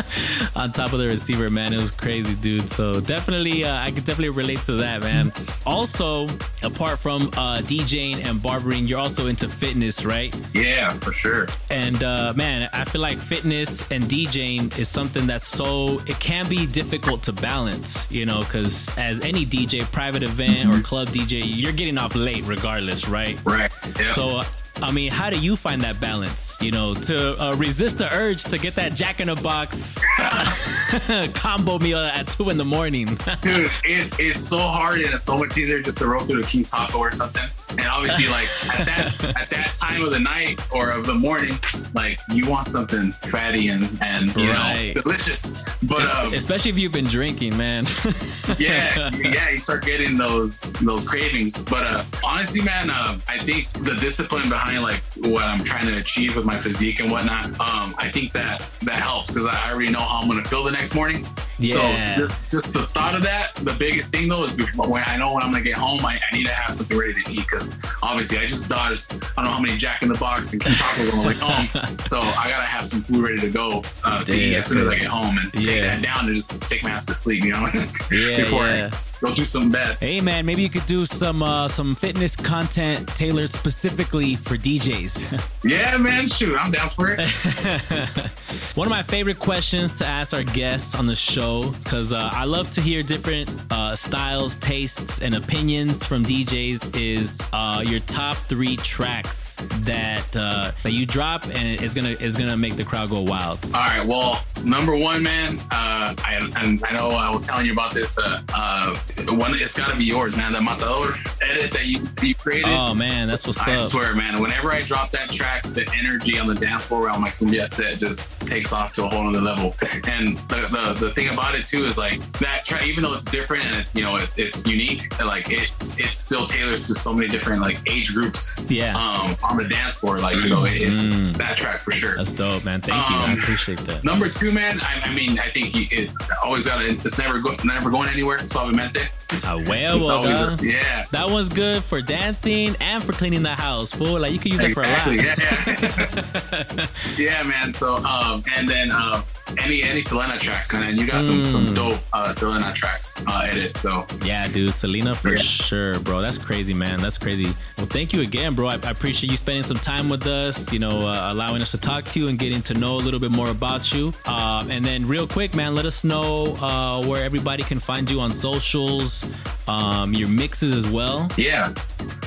on 0.57 0.73
top 0.73 0.93
of 0.95 1.01
the 1.01 1.07
receiver, 1.07 1.51
man. 1.51 1.73
It 1.75 1.77
was 1.81 1.91
crazy, 1.91 2.35
dude. 2.37 2.69
So 2.71 3.01
definitely, 3.01 3.65
uh, 3.67 3.77
I 3.79 3.91
could 3.91 4.05
definitely 4.05 4.31
relate 4.31 4.61
to 4.61 4.73
that, 4.77 5.03
man. 5.03 5.33
Also, 5.67 6.27
apart 6.63 6.99
from 6.99 7.25
uh, 7.37 7.59
DJing 7.59 8.25
and 8.25 8.41
barbering, 8.43 8.87
you're 8.87 8.99
also 8.99 9.27
into 9.27 9.49
fitness, 9.49 10.05
right? 10.05 10.35
Yeah, 10.55 10.91
for 10.95 11.13
sure. 11.13 11.47
And 11.71 12.03
uh, 12.03 12.33
man, 12.37 12.71
I 12.73 12.85
feel 12.85 13.03
like 13.03 13.19
fitness 13.19 13.87
and 13.91 14.05
DJing 14.05 14.79
is 14.79 14.89
something 14.89 15.27
that's 15.27 15.47
so 15.47 16.01
it 16.07 16.19
can 16.21 16.49
be 16.49 16.67
difficult 16.67 17.23
to 17.25 17.33
balance, 17.35 18.11
you 18.11 18.25
know, 18.25 18.41
because 18.41 18.89
as 18.97 19.21
any 19.21 19.45
DJ, 19.45 19.83
private 19.93 20.23
event 20.23 20.75
or 20.75 20.81
club 20.81 21.09
DJ, 21.09 21.43
you're 21.45 21.73
getting 21.73 21.99
off 21.99 22.15
late 22.15 22.45
regardless, 22.59 23.09
right? 23.09 23.41
Right. 23.45 23.71
Yeah. 23.99 24.13
So. 24.13 24.39
uh, 24.39 24.45
I 24.81 24.93
mean, 24.93 25.11
how 25.11 25.29
do 25.29 25.41
you 25.41 25.57
find 25.57 25.83
that 25.83 25.99
balance? 25.99 26.57
You 26.63 26.71
know, 26.71 26.95
to 26.95 27.43
uh, 27.43 27.57
resist 27.57 27.99
the 27.99 28.15
urge 28.15 28.45
to 28.45 28.59
get 28.59 28.77
that 28.77 28.95
Jack 28.95 29.19
in 29.19 29.27
the 29.27 29.35
Box 29.35 29.99
combo 31.35 31.81
meal 31.81 31.99
at 31.99 32.29
two 32.29 32.49
in 32.51 32.59
the 32.59 32.65
morning. 32.65 33.07
Dude, 33.43 33.69
it, 33.85 34.15
it's 34.21 34.47
so 34.47 34.59
hard 34.59 35.01
and 35.01 35.13
it's 35.15 35.25
so 35.25 35.37
much 35.37 35.59
easier 35.59 35.83
just 35.83 35.99
to 35.99 36.07
roll 36.07 36.25
through 36.25 36.43
a 36.43 36.45
King 36.45 36.63
Taco 36.65 36.99
or 36.99 37.11
something. 37.11 37.43
And 37.71 37.87
obviously, 37.87 38.29
like 38.29 38.49
at 38.81 38.87
that 38.87 39.37
at 39.41 39.51
that 39.51 39.77
time 39.77 40.03
of 40.03 40.11
the 40.11 40.19
night 40.21 40.61
or 40.73 40.91
of 40.91 41.07
the 41.07 41.15
morning, 41.15 41.55
like 41.95 42.19
you 42.33 42.49
want 42.49 42.67
something 42.67 43.13
fatty 43.13 43.69
and 43.69 43.85
and 44.03 44.35
you 44.37 44.51
Right. 44.51 44.93
know 44.97 45.03
delicious. 45.03 45.47
But 45.83 46.09
um, 46.11 46.33
especially 46.35 46.71
if 46.71 46.79
you've 46.79 46.93
been 46.93 47.05
drinking, 47.07 47.57
man. 47.57 47.87
yeah, 48.59 49.11
yeah, 49.15 49.51
you 49.51 49.59
start 49.59 49.85
getting 49.85 50.17
those 50.17 50.73
those 50.75 51.07
cravings. 51.09 51.57
But 51.59 51.87
uh, 51.87 52.05
honestly, 52.25 52.63
man, 52.63 52.91
uh, 52.91 53.19
I 53.29 53.39
think 53.39 53.71
the 53.85 53.95
discipline 54.01 54.49
behind 54.49 54.83
like 54.83 55.03
what 55.19 55.45
I'm 55.45 55.63
trying 55.63 55.87
to 55.87 55.97
achieve 55.99 56.37
with 56.37 56.45
my 56.45 56.59
physique 56.59 57.01
and 57.01 57.11
whatnot, 57.11 57.47
um, 57.61 57.95
I 57.99 58.11
think 58.13 58.33
that 58.33 58.67
that 58.83 58.95
helps 58.95 59.31
because 59.31 59.47
I 59.47 59.71
already 59.71 59.91
know 59.91 60.01
how 60.01 60.21
I'm 60.21 60.29
gonna 60.29 60.45
feel 60.45 60.65
the 60.65 60.73
next 60.73 60.95
morning. 60.95 61.27
Yeah. 61.59 62.15
So 62.15 62.21
just 62.21 62.51
just 62.51 62.73
the 62.73 62.87
thought 62.87 63.15
of 63.15 63.23
that, 63.23 63.55
the 63.57 63.73
biggest 63.73 64.13
thing 64.13 64.29
though 64.29 64.45
is 64.45 64.53
before, 64.53 64.89
when 64.89 65.03
I 65.07 65.17
know 65.17 65.35
when 65.35 65.43
I'm 65.43 65.51
gonna 65.51 65.65
get 65.65 65.75
home, 65.75 66.05
I, 66.05 66.21
I 66.31 66.37
need 66.37 66.47
to 66.47 66.53
have 66.53 66.75
something 66.75 66.97
ready 66.97 67.15
to 67.15 67.31
eat 67.31 67.41
because 67.41 67.75
obviously 68.03 68.39
I 68.39 68.47
just 68.47 68.69
dodged 68.69 69.13
I 69.13 69.43
don't 69.43 69.45
know 69.45 69.51
how 69.51 69.61
many 69.61 69.77
Jack 69.77 70.03
in 70.03 70.09
the 70.09 70.19
Box 70.19 70.53
and 70.53 70.63
tacos 70.63 71.13
on 71.13 71.19
my 71.19 71.27
way 71.29 71.35
home, 71.35 71.99
so 72.05 72.21
I 72.21 72.49
gotta 72.49 72.67
have 72.67 72.87
some 72.87 73.03
food 73.03 73.25
ready 73.25 73.39
to 73.39 73.51
go 73.51 73.83
uh, 74.05 74.25
to 74.25 74.37
eat 74.37 74.55
as 74.55 74.67
soon 74.67 74.79
as 74.79 74.89
I 74.89 74.99
get 74.99 75.09
home 75.09 75.37
and 75.39 75.53
take 75.53 75.83
that 75.83 76.03
down 76.03 76.27
and 76.27 76.35
just 76.35 76.51
take 76.63 76.83
my 76.85 76.91
ass 76.91 77.07
to 77.07 77.15
sleep, 77.15 77.45
you 77.45 77.53
know, 77.53 77.67
Yeah, 78.13 78.37
before 78.45 78.67
yeah. 78.67 78.91
I 78.93 78.99
go 79.21 79.35
do 79.35 79.45
something 79.45 79.73
bad. 79.73 79.97
Hey 79.99 80.21
man, 80.21 80.47
maybe 80.47 80.63
you 80.63 80.69
could 80.71 80.87
do 80.87 81.05
some 81.07 81.43
uh, 81.43 81.67
some 81.69 81.95
fitness 81.97 82.37
content 82.37 83.09
tailored 83.09 83.51
specifically 83.51 84.37
for 84.37 84.57
DJs. 84.57 85.45
Yeah, 85.65 85.97
man, 85.99 86.29
shoot, 86.29 86.57
I'm 86.57 86.71
down 86.71 86.89
for 86.89 87.09
it. 87.11 87.19
One 88.77 88.87
of 88.87 88.91
my 88.91 89.03
favorite 89.03 89.39
questions 89.39 89.99
to 89.99 90.07
ask 90.07 90.33
our 90.33 90.45
guests 90.45 90.95
on 90.95 91.07
the 91.07 91.17
show, 91.17 91.48
because 91.49 92.13
uh, 92.13 92.31
I 92.33 92.45
love 92.45 92.71
to 92.73 92.81
hear 92.81 93.03
different 93.03 93.51
uh, 93.71 93.97
styles, 93.97 94.57
tastes, 94.57 95.23
and 95.23 95.35
opinions 95.35 96.05
from 96.05 96.25
DJs, 96.25 96.97
is 96.97 97.41
uh, 97.53 97.83
your 97.87 98.01
top 98.01 98.37
three 98.37 98.77
tracks 98.77 99.48
that 99.85 100.37
uh, 100.37 100.73
that 100.83 100.93
you 100.93 101.07
drop 101.07 101.45
and 101.47 101.81
it's 101.81 101.95
gonna 101.95 102.11
is 102.21 102.37
gonna 102.37 102.57
make 102.57 102.77
the 102.77 102.85
crowd 102.85 103.11
go 103.11 103.23
wild. 103.23 103.59
All 103.67 103.73
right. 103.73 104.05
Well, 104.05 104.43
number 104.65 104.97
one, 104.97 105.23
man. 105.23 105.59
Uh, 105.71 106.15
I 106.25 106.51
and 106.57 106.85
I 106.85 106.93
know 106.97 107.09
I 107.09 107.31
was 107.31 107.47
telling 107.47 107.67
you 107.67 107.73
about 107.73 107.93
this. 107.93 108.19
Uh, 108.19 108.41
uh, 108.55 108.95
one, 109.29 109.55
it's 109.55 109.77
got 109.77 109.91
to 109.91 109.97
be 109.97 110.05
yours, 110.05 110.37
man. 110.37 110.53
The 110.53 110.61
Matador 110.61 111.15
edit 111.43 111.73
that 111.73 111.87
you 111.87 112.07
you 112.23 112.35
created. 112.35 112.69
Oh 112.69 112.95
man, 112.95 113.29
that's 113.29 113.47
what's 113.47 113.59
I 113.67 113.73
up. 113.73 113.79
swear, 113.79 114.15
man. 114.15 114.41
Whenever 114.41 114.73
I 114.73 114.83
drop 114.83 115.11
that 115.13 115.31
track, 115.31 115.63
the 115.63 115.89
energy 115.97 116.39
on 116.39 116.47
the 116.47 116.55
dance 116.55 116.87
floor 116.87 117.07
around 117.07 117.21
my 117.21 117.31
cumbia 117.31 117.67
set 117.69 117.99
just 117.99 118.39
takes 118.47 118.73
off 118.73 118.93
to 118.95 119.05
a 119.05 119.09
whole 119.09 119.27
other 119.29 119.41
level. 119.41 119.75
And 120.07 120.39
the, 120.49 120.69
the 120.71 121.07
the 121.07 121.15
thing 121.15 121.29
about 121.29 121.55
it 121.55 121.67
too 121.67 121.85
is 121.85 121.99
like 121.99 122.21
that 122.39 122.65
track, 122.65 122.87
even 122.87 123.03
though 123.03 123.15
it's 123.15 123.25
different 123.25 123.65
and 123.65 123.77
it's 123.77 123.95
you 123.95 124.03
know 124.03 124.17
it's 124.17 124.39
it's 124.39 124.67
unique, 124.67 125.19
like 125.25 125.51
it 125.51 125.71
it 125.97 126.15
still 126.15 126.47
tailors 126.47 126.87
to 126.89 126.95
so 126.95 127.13
many 127.13 127.29
different 127.29 127.61
like 127.61 127.79
age 127.87 128.15
groups. 128.15 128.59
Yeah. 128.69 128.97
Um, 128.97 129.37
on 129.49 129.57
the 129.57 129.69
dance 129.69 129.95
floor, 130.01 130.19
like 130.19 130.43
so 130.43 130.65
it's 130.67 131.03
that 131.39 131.57
track 131.57 131.81
for 131.83 131.91
sure. 131.91 132.17
That's 132.17 132.33
dope, 132.33 132.65
man. 132.65 132.81
Thank 132.81 133.09
you. 133.11 133.17
man. 133.17 133.31
I 133.31 133.33
Um, 133.33 133.39
appreciate 133.39 133.79
that. 133.81 134.05
Number 134.05 134.29
two, 134.29 134.53
man. 134.53 134.81
I, 134.83 135.03
I 135.05 135.15
mean, 135.15 135.39
I 135.39 135.49
think 135.51 135.75
he- 135.75 135.95
it's 135.95 136.17
always 136.45 136.67
got 136.67 136.79
to. 136.81 136.87
It's 136.89 137.19
never 137.19 137.39
go, 137.39 137.57
never 137.65 137.91
going 137.91 138.09
anywhere. 138.09 138.39
Huevo, 138.39 140.01
It's 140.01 140.11
always 140.11 140.39
dog. 140.39 140.63
a- 140.63 140.67
yeah. 140.67 141.07
That 141.11 141.29
one's 141.31 141.49
good 141.49 141.83
for 141.85 142.01
dancing 142.01 142.75
and 142.81 143.03
for 143.05 143.13
cleaning 143.13 143.43
the 143.43 143.55
house, 143.55 143.91
fool. 143.91 144.19
Like 144.21 144.33
you 144.33 144.39
can 144.39 144.53
use 144.53 144.61
it 144.63 144.75
for 144.75 144.83
a 144.83 144.89
lot. 144.89 145.09
Exactly, 145.09 147.25
Yeah, 147.25 147.43
man. 147.53 147.75
So, 147.75 147.97
um, 148.05 148.43
and 148.57 148.69
then 148.69 148.91
um, 148.91 149.23
any 149.59 149.83
any 149.83 150.01
Selena 150.01 150.39
tracks, 150.39 150.73
man. 150.73 150.89
And 150.89 150.99
you 151.01 151.07
got 151.07 151.23
some 151.23 151.45
some 151.45 151.59
Mm. 151.69 151.75
dope 151.75 151.99
uh, 152.13 152.31
Selena 152.33 152.73
tracks 152.73 153.23
uh, 153.27 153.47
edits. 153.51 153.81
So 153.81 154.07
Yeah, 154.25 154.47
dude, 154.49 154.73
Selena 154.73 155.15
for 155.15 155.37
sure, 155.37 155.99
bro. 156.01 156.21
That's 156.21 156.39
crazy, 156.39 156.73
man. 156.75 157.01
That's 157.01 157.19
crazy. 157.19 157.53
Well, 157.77 157.87
thank 157.87 158.13
you 158.13 158.23
again, 158.23 158.55
bro. 158.55 158.69
I, 158.69 158.75
I 158.75 158.91
appreciate 158.91 159.31
you 159.31 159.37
spending 159.39 159.63
some 159.63 159.77
time 159.77 160.09
with 160.09 160.27
us. 160.27 160.73
You 160.73 160.79
know, 160.79 161.09
uh, 161.09 161.33
allowing 161.33 161.63
us 161.63 161.71
to 161.71 161.79
talk 161.79 162.05
to 162.07 162.21
you 162.21 162.29
and 162.29 162.39
getting 162.39 162.63
to 162.63 162.75
know 162.75 162.97
a 162.97 163.03
little 163.03 163.21
bit 163.21 163.31
more 163.31 163.51
about 163.51 163.93
you. 163.93 164.13
Um, 164.27 164.71
and 164.71 164.85
then, 164.85 165.07
real 165.07 165.27
quick, 165.27 165.55
man, 165.55 165.75
let 165.75 165.87
us 165.87 166.05
know 166.05 166.57
uh, 166.61 167.05
where 167.07 167.25
everybody 167.25 167.63
can 167.63 167.81
find 167.81 168.11
you 168.11 168.21
on 168.21 168.31
socials, 168.31 169.27
um, 169.67 170.13
your 170.15 170.29
mixes 170.29 170.75
as 170.75 170.91
well. 170.91 171.29
Yeah. 171.37 171.73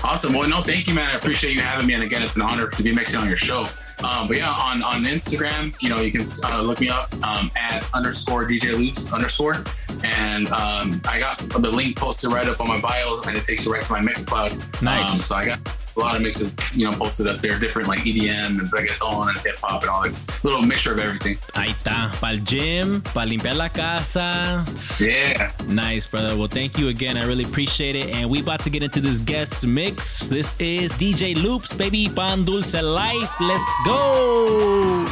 Awesome. 0.03 0.33
Well, 0.33 0.49
no, 0.49 0.61
thank 0.63 0.87
you, 0.87 0.93
man. 0.93 1.09
I 1.09 1.17
appreciate 1.17 1.55
you 1.55 1.61
having 1.61 1.85
me. 1.85 1.93
And 1.93 2.03
again, 2.03 2.23
it's 2.23 2.35
an 2.35 2.41
honor 2.41 2.67
to 2.67 2.83
be 2.83 2.93
mixing 2.93 3.19
on 3.19 3.27
your 3.27 3.37
show. 3.37 3.65
Um, 4.03 4.27
but 4.27 4.37
yeah, 4.37 4.49
on, 4.49 4.81
on 4.81 5.03
Instagram, 5.03 5.79
you 5.81 5.89
know, 5.89 5.99
you 5.99 6.11
can 6.11 6.21
uh, 6.43 6.61
look 6.61 6.79
me 6.79 6.89
up 6.89 7.13
um, 7.23 7.51
at 7.55 7.87
underscore 7.93 8.47
DJ 8.47 8.75
Loops 8.75 9.13
underscore. 9.13 9.63
And 10.03 10.47
um, 10.49 11.01
I 11.07 11.19
got 11.19 11.37
the 11.37 11.71
link 11.71 11.97
posted 11.97 12.31
right 12.31 12.47
up 12.47 12.59
on 12.59 12.67
my 12.67 12.79
bio 12.81 13.21
and 13.27 13.37
it 13.37 13.45
takes 13.45 13.65
you 13.65 13.73
right 13.73 13.83
to 13.83 13.93
my 13.93 13.99
Mixcloud. 13.99 14.81
Nice. 14.81 15.11
Um, 15.11 15.17
so 15.17 15.35
I 15.35 15.45
got 15.45 15.59
a 15.95 15.99
lot 15.99 16.15
of 16.15 16.21
mixes, 16.21 16.51
you 16.75 16.89
know, 16.89 16.95
posted 16.97 17.27
up 17.27 17.39
there, 17.41 17.59
different 17.59 17.87
like 17.87 17.99
EDM 17.99 18.59
and 18.59 18.71
reggaeton 18.71 19.27
and 19.29 19.37
hip 19.39 19.57
hop 19.61 19.81
and 19.81 19.89
all 19.89 20.03
that 20.03 20.43
little 20.43 20.61
mixture 20.61 20.93
of 20.93 20.99
everything. 20.99 21.37
Ahí 21.53 21.69
está. 21.73 22.11
Para 22.19 22.33
el 22.33 22.39
gym, 22.43 23.01
para 23.13 23.25
limpiar 23.27 23.55
la 23.55 23.69
casa. 23.69 24.63
Yeah. 24.99 25.51
Nice, 25.67 26.05
brother. 26.07 26.37
Well, 26.37 26.47
thank 26.47 26.77
you 26.77 26.89
again. 26.89 27.17
I 27.17 27.25
really 27.25 27.43
appreciate 27.43 27.95
it. 27.95 28.09
And 28.15 28.29
we 28.29 28.39
about 28.41 28.61
to 28.61 28.69
get 28.69 28.83
into 28.83 29.01
this 29.01 29.19
guest 29.19 29.65
mix. 29.65 30.27
This 30.27 30.55
is 30.59 30.91
DJ 30.93 31.35
Loops, 31.35 31.73
baby. 31.73 32.07
Pan 32.09 32.45
Dulce 32.45 32.81
Life. 32.81 33.31
Let's 33.41 33.71
go. 33.85 35.05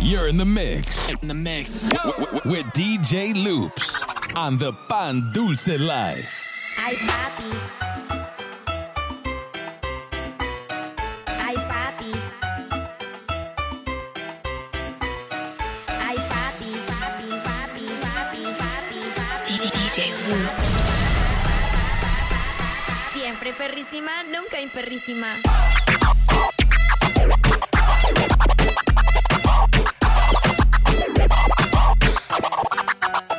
You're 0.00 0.28
in 0.28 0.36
the 0.38 0.44
mix 0.46 1.10
In 1.10 1.28
the 1.28 1.34
mix. 1.34 1.84
with 2.44 2.64
DJ 2.72 3.34
Loops 3.34 4.02
on 4.36 4.56
the 4.56 4.72
Pan 4.88 5.30
Dulce 5.34 5.68
Life. 5.78 6.44
Ay, 6.78 6.94
papi. 6.94 7.87
Perrísima, 23.56 24.22
nunca 24.24 24.60
imperrísima. 24.60 25.36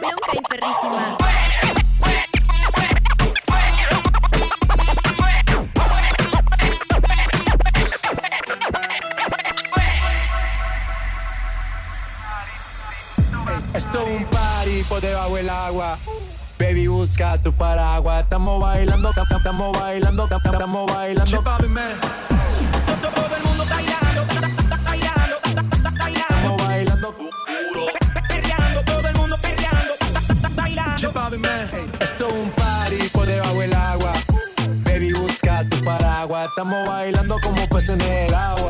Nunca 0.01 0.36
imperrísima. 0.36 1.18
Esto 13.76 14.01
es 14.01 14.07
un 14.07 14.26
party 14.26 14.84
por 14.84 15.01
debajo 15.01 15.36
del 15.36 15.49
agua. 15.49 15.99
Baby, 16.60 16.88
busca 16.88 17.41
tu 17.41 17.51
paraguas. 17.53 18.24
Estamos 18.24 18.62
bailando, 18.62 19.12
tam- 19.14 19.26
tam- 19.28 19.38
estamos 19.38 19.78
bailando, 19.78 20.28
tam- 20.28 20.41
tam- 20.41 20.53
estamos 20.53 20.86
bailando. 20.91 21.41
Todo 23.01 23.36
el 23.36 23.43
mundo 23.43 23.66
bailando, 23.70 24.26
bailando, 24.84 25.38
Estamos 26.20 26.68
bailando. 26.68 27.16
Perreando, 28.28 28.82
todo 28.84 29.07
el 29.07 29.16
mundo 29.16 29.36
perreando, 29.41 29.93
bailando. 30.55 31.12
Ey, 31.74 31.89
Esto 32.01 32.28
es 32.28 32.34
un 32.34 32.49
party 32.51 33.10
por 33.14 33.26
debajo 33.26 33.60
del 33.60 33.74
agua. 33.74 34.14
Baby, 34.84 35.14
busca 35.14 35.64
tu 35.70 35.84
paraguas. 35.84 36.49
Estamos 36.49 36.88
bailando 36.88 37.38
como 37.41 37.68
peces 37.70 37.89
en 37.89 38.01
el 38.01 38.36
agua 38.36 38.70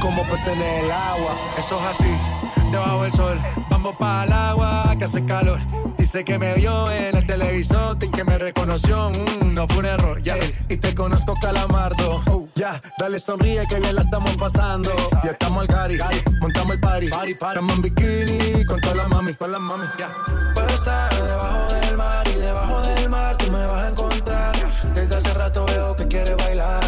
como 0.00 0.22
peces 0.24 0.48
en 0.48 0.60
el 0.60 0.90
agua. 0.90 1.32
Eso 1.58 1.78
es 1.78 1.86
así, 1.86 2.70
debajo 2.70 3.02
del 3.02 3.12
sol. 3.12 3.38
Vamos 3.70 3.96
para 3.96 4.24
el 4.24 4.32
agua 4.32 4.94
que 4.98 5.04
hace 5.04 5.24
calor. 5.24 5.60
Dice 5.96 6.24
que 6.24 6.38
me 6.38 6.54
vio 6.54 6.90
en 6.90 7.16
el 7.16 7.26
televisor 7.26 7.98
que 7.98 8.24
me 8.24 8.38
reconoció. 8.38 9.10
Mm, 9.10 9.54
no 9.54 9.66
fue 9.68 9.78
un 9.78 9.86
error, 9.86 10.22
ya. 10.22 10.36
Y 10.68 10.76
te 10.76 10.94
conozco, 10.94 11.34
calamardo. 11.40 12.22
Oh, 12.30 12.48
ya, 12.54 12.80
dale 12.98 13.18
sonríe 13.18 13.66
que 13.68 13.78
bien 13.78 13.94
la 13.94 14.02
estamos 14.02 14.36
pasando. 14.36 14.90
Ya 15.24 15.32
estamos 15.32 15.62
al 15.62 15.68
cari, 15.68 15.98
montamos 16.40 16.74
el 16.74 16.80
party. 16.80 17.08
party, 17.08 17.34
party. 17.34 17.50
Estamos 17.54 17.76
en 17.76 17.82
bikini 17.82 18.64
con 18.64 18.80
todas 18.80 18.96
las 18.96 19.08
mami, 19.08 19.34
con 19.34 19.52
las 19.52 19.60
mami. 19.60 19.84
Ya. 19.98 20.06
Yeah. 20.06 20.54
Puedo 20.54 21.26
debajo 21.26 21.72
del 21.74 21.96
mar 21.96 22.28
y 22.28 22.34
debajo 22.34 22.80
del 22.82 23.08
mar 23.08 23.36
tú 23.36 23.50
me 23.50 23.66
vas 23.66 23.84
a 23.84 23.88
encontrar. 23.88 24.54
Desde 24.94 25.16
hace 25.16 25.34
rato 25.34 25.66
veo 25.66 25.96
que 25.96 26.08
quieres 26.08 26.36
bailar 26.36 26.87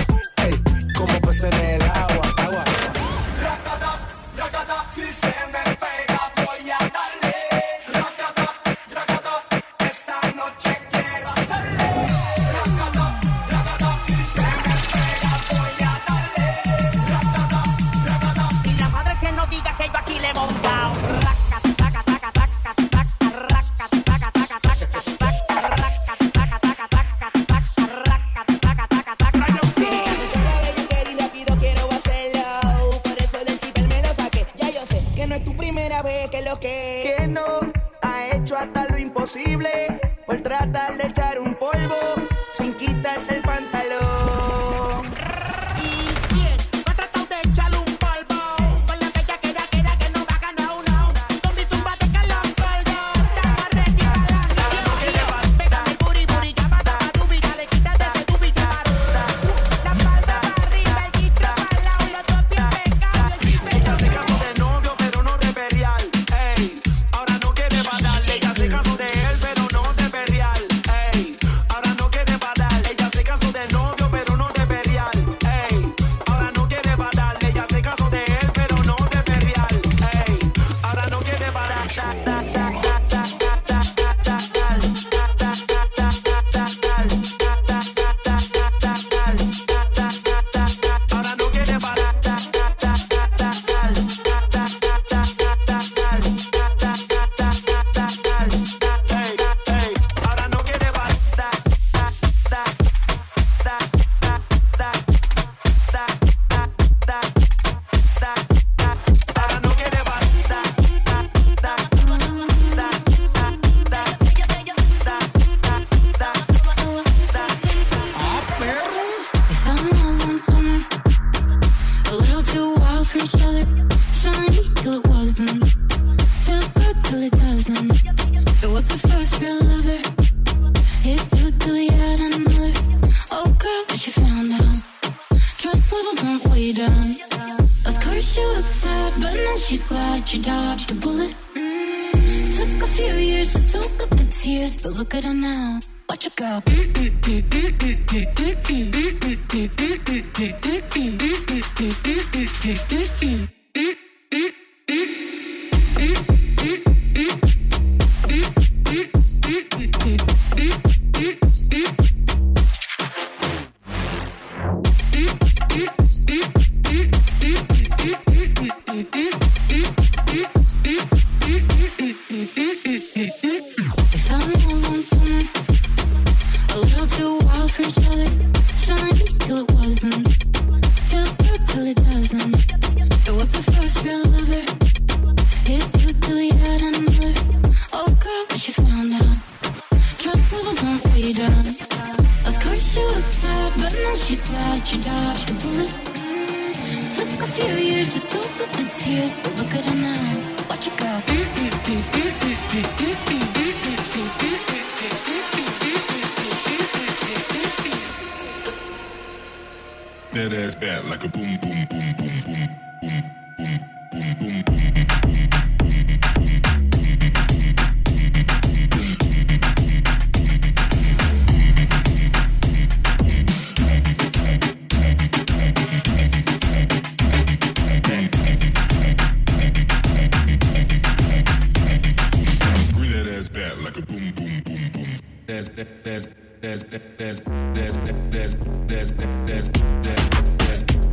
there's 236.61 236.83
there's 237.17 237.39
there's 237.39 237.97
there's 237.97 238.55
there's 238.87 239.11
there's 239.11 239.69
there's 239.71 241.10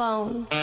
the 0.00 0.59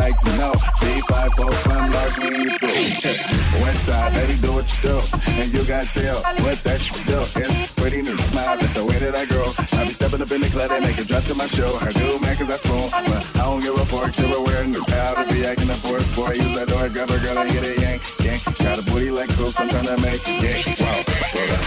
Like 0.00 0.18
to 0.20 0.32
know? 0.38 0.52
B545 0.80 1.92
large 1.92 2.18
when 2.24 2.40
you 2.40 2.50
through. 2.56 3.60
West 3.60 3.84
side, 3.84 4.14
baby, 4.14 4.34
do 4.40 4.52
what 4.56 4.64
you 4.72 4.80
do. 4.88 4.96
And 5.36 5.52
you 5.52 5.62
got 5.64 5.84
tell 5.92 6.22
what 6.40 6.58
that 6.64 6.80
shit 6.80 7.04
do. 7.04 7.20
It's 7.36 7.74
pretty 7.74 8.00
new. 8.00 8.16
My, 8.32 8.56
that's 8.56 8.72
the 8.72 8.84
way 8.84 8.96
that 8.98 9.14
I 9.14 9.26
grow. 9.26 9.44
I 9.78 9.84
be 9.84 9.92
stepping 9.92 10.22
up 10.22 10.32
in 10.32 10.40
the 10.40 10.48
club 10.48 10.70
and 10.70 10.86
make 10.86 10.96
it 10.96 11.06
drop 11.06 11.24
to 11.24 11.34
my 11.34 11.44
show. 11.44 11.76
I 11.82 11.92
do, 11.92 12.18
man, 12.18 12.34
cause 12.34 12.48
I 12.48 12.56
spoon. 12.56 12.88
But 12.90 13.22
I 13.36 13.44
don't 13.44 13.60
give 13.60 13.76
a 13.76 13.84
fork 13.84 14.12
till 14.12 14.30
we're 14.32 14.44
wearing 14.48 14.72
the 14.72 14.80
powder. 14.88 15.28
Be 15.34 15.44
acting 15.44 15.68
a 15.68 15.78
force 15.84 16.08
boy. 16.16 16.32
Use 16.32 16.54
that 16.56 16.68
door, 16.68 16.88
grab 16.88 17.10
her, 17.10 17.20
girl, 17.20 17.36
and 17.36 17.52
get 17.52 17.64
a 17.64 17.80
yank. 17.80 18.00
Yank. 18.24 18.40
Got 18.56 18.78
a 18.80 18.82
booty 18.88 19.10
like 19.10 19.28
cool, 19.36 19.52
so 19.52 19.64
I'm 19.64 19.68
trying 19.68 19.84
to 19.84 19.98
make 20.00 20.24
yank. 20.26 20.64
Wow, 20.80 20.96
slow 21.28 21.44
down. 21.44 21.62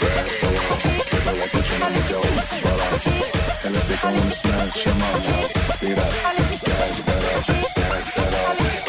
Grab 0.00 0.24
the 0.40 0.48
wall. 0.56 0.80
Give 1.12 1.24
her 1.28 1.36
like 1.36 1.52
a 1.52 1.60
trying 1.60 1.96
to 2.00 2.02
go. 2.08 2.20
Roll 2.64 2.80
out. 2.80 3.34
And 3.64 3.76
if 3.76 3.84
they 3.88 3.98
don't 4.00 4.16
wanna 4.16 4.40
smash, 4.40 4.84
come 4.84 5.02
on 5.04 5.20
now. 5.20 5.52
Speed 5.76 5.98
up. 6.00 6.44
Gas 6.64 7.00
pedal. 7.04 7.73
But 8.12 8.34
always. 8.34 8.83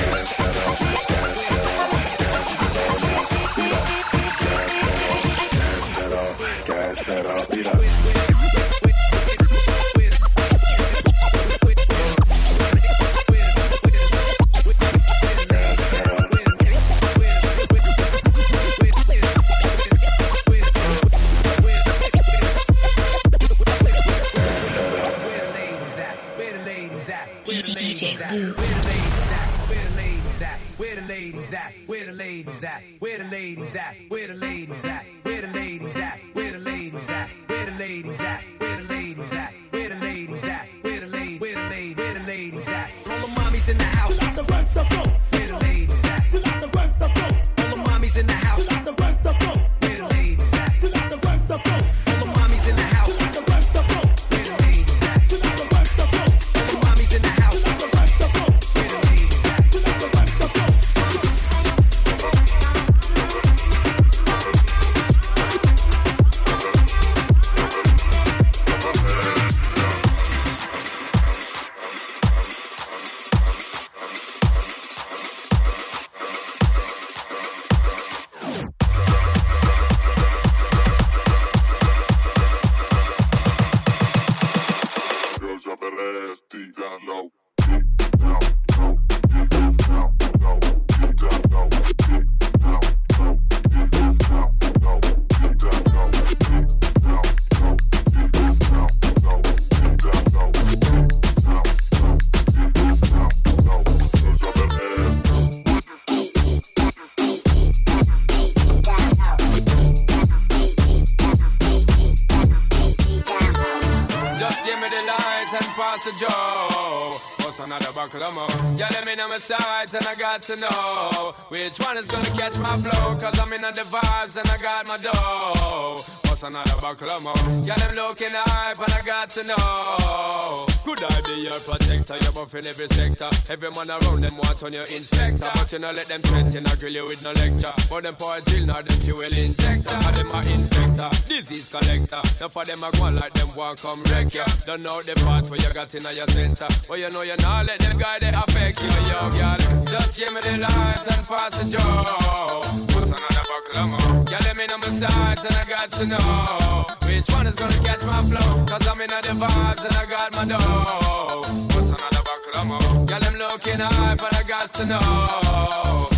And 119.93 120.07
I 120.07 120.15
got 120.15 120.41
to 120.43 120.55
know 120.55 121.35
which 121.49 121.77
one 121.79 121.97
is 121.97 122.07
gonna 122.07 122.25
catch 122.37 122.57
my 122.57 122.77
flow. 122.77 123.15
Cause 123.17 123.39
I'm 123.39 123.53
in 123.53 123.61
the 123.61 123.67
vibes 123.81 124.35
and 124.37 124.47
I 124.49 124.57
got 124.57 124.87
my 124.87 124.97
dough. 124.97 126.24
Another 126.45 126.79
buckle 126.79 127.21
more? 127.21 127.33
Yeah, 127.65 127.73
them 127.73 127.95
looking 127.95 128.29
hype 128.29 128.77
and 128.77 128.93
I 128.93 129.01
got 129.01 129.29
to 129.31 129.43
know. 129.47 130.67
Could 130.85 131.03
I 131.03 131.21
be 131.25 131.41
your 131.41 131.57
protector? 131.57 132.17
You're 132.21 132.31
buff 132.33 132.53
in 132.53 132.67
every 132.67 132.85
sector. 132.85 133.29
Every 133.49 133.71
man 133.71 133.89
around 133.89 134.21
them 134.21 134.37
want 134.37 134.61
on 134.61 134.73
your 134.73 134.83
inspector. 134.83 135.49
But 135.55 135.71
you 135.71 135.79
know, 135.79 135.89
let 135.89 136.05
them 136.05 136.21
threaten, 136.21 136.67
I 136.67 136.75
grill 136.75 136.93
you 136.93 137.05
with 137.05 137.23
no 137.23 137.31
lecture. 137.33 137.73
But 137.89 138.03
them 138.03 138.15
poor 138.15 138.39
drill, 138.45 138.67
now 138.67 138.81
them 138.81 138.99
fuel 139.01 139.23
injector. 139.23 139.95
And 139.95 140.15
them 140.15 140.29
a 140.29 140.41
infector, 140.45 141.27
disease 141.27 141.69
collector. 141.73 142.21
Now 142.39 142.49
for 142.49 142.63
them, 142.63 142.83
I 142.83 142.91
go 142.91 143.09
like 143.09 143.33
them 143.33 143.49
want 143.55 143.81
come 143.81 144.03
wreck 144.13 144.31
ya. 144.35 144.45
Don't 144.67 144.83
know 144.83 145.01
the 145.01 145.15
part 145.25 145.49
where 145.49 145.59
you 145.59 145.73
got 145.73 145.95
in 145.95 146.03
your 146.15 146.27
center. 146.27 146.67
But 146.87 146.99
you 146.99 147.09
know 147.09 147.23
you're 147.23 147.41
not 147.41 147.65
let 147.65 147.79
them 147.79 147.97
guy 147.97 148.19
they 148.19 148.29
affect 148.29 148.83
you, 148.83 148.93
yo, 149.09 149.33
girl. 149.33 149.57
Just 149.89 150.15
give 150.15 150.31
me 150.31 150.41
the 150.41 150.61
light 150.61 151.01
and 151.09 151.25
pass 151.25 151.57
the 151.57 152.85
joe. 153.07 153.13
What's 153.13 153.23
another 153.23 153.43
buckle? 153.71 154.25
Yeah, 154.31 154.39
let 154.45 154.57
me 154.57 154.65
know 154.67 154.77
my 154.77 154.87
sides 154.87 155.41
and 155.41 155.55
I 155.55 155.65
got 155.65 155.91
to 155.91 156.05
know 156.05 156.85
which 157.07 157.27
one 157.35 157.47
is 157.47 157.55
gonna 157.55 157.83
catch 157.83 158.03
my 158.03 158.21
flow. 158.23 158.65
Cause 158.65 158.87
I'm 158.87 159.01
in 159.01 159.07
the 159.09 159.15
vibes 159.15 159.83
and 159.83 159.95
I 159.95 160.05
got 160.05 160.33
my 160.35 160.45
dough. 160.45 161.41
What's 161.73 161.89
another 161.89 162.65
more? 162.65 163.05
Yeah, 163.09 163.19
them 163.19 163.35
looking 163.35 163.79
high, 163.79 164.15
but 164.15 164.35
I 164.35 164.43
got 164.43 164.73
to 164.73 164.85
know. 164.85 166.09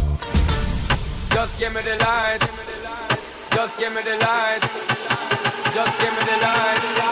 Just 1.30 1.60
give 1.60 1.74
me 1.74 1.82
the 1.82 1.96
light. 1.98 2.42
Just 3.52 3.80
give 3.80 3.94
me 3.94 4.02
the 4.02 4.18
light. 4.18 4.62
Just 5.74 6.00
give 6.00 6.14
me 6.16 6.24
the 6.24 6.38
light. 6.38 6.92
Just 6.94 7.10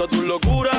Puesto 0.10 0.39
para 0.39 0.76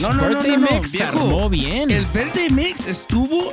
No, 0.00 0.12
no, 0.12 0.22
no, 0.22 0.28
Birthday 0.28 0.56
no, 0.56 0.58
no, 0.58 0.76
Mix 0.76 0.90
se 0.90 0.96
viejo. 0.98 1.18
armó 1.20 1.48
bien. 1.48 1.90
El 1.90 2.06
Birthday 2.06 2.50
Mix 2.50 2.86
estuvo 2.86 3.52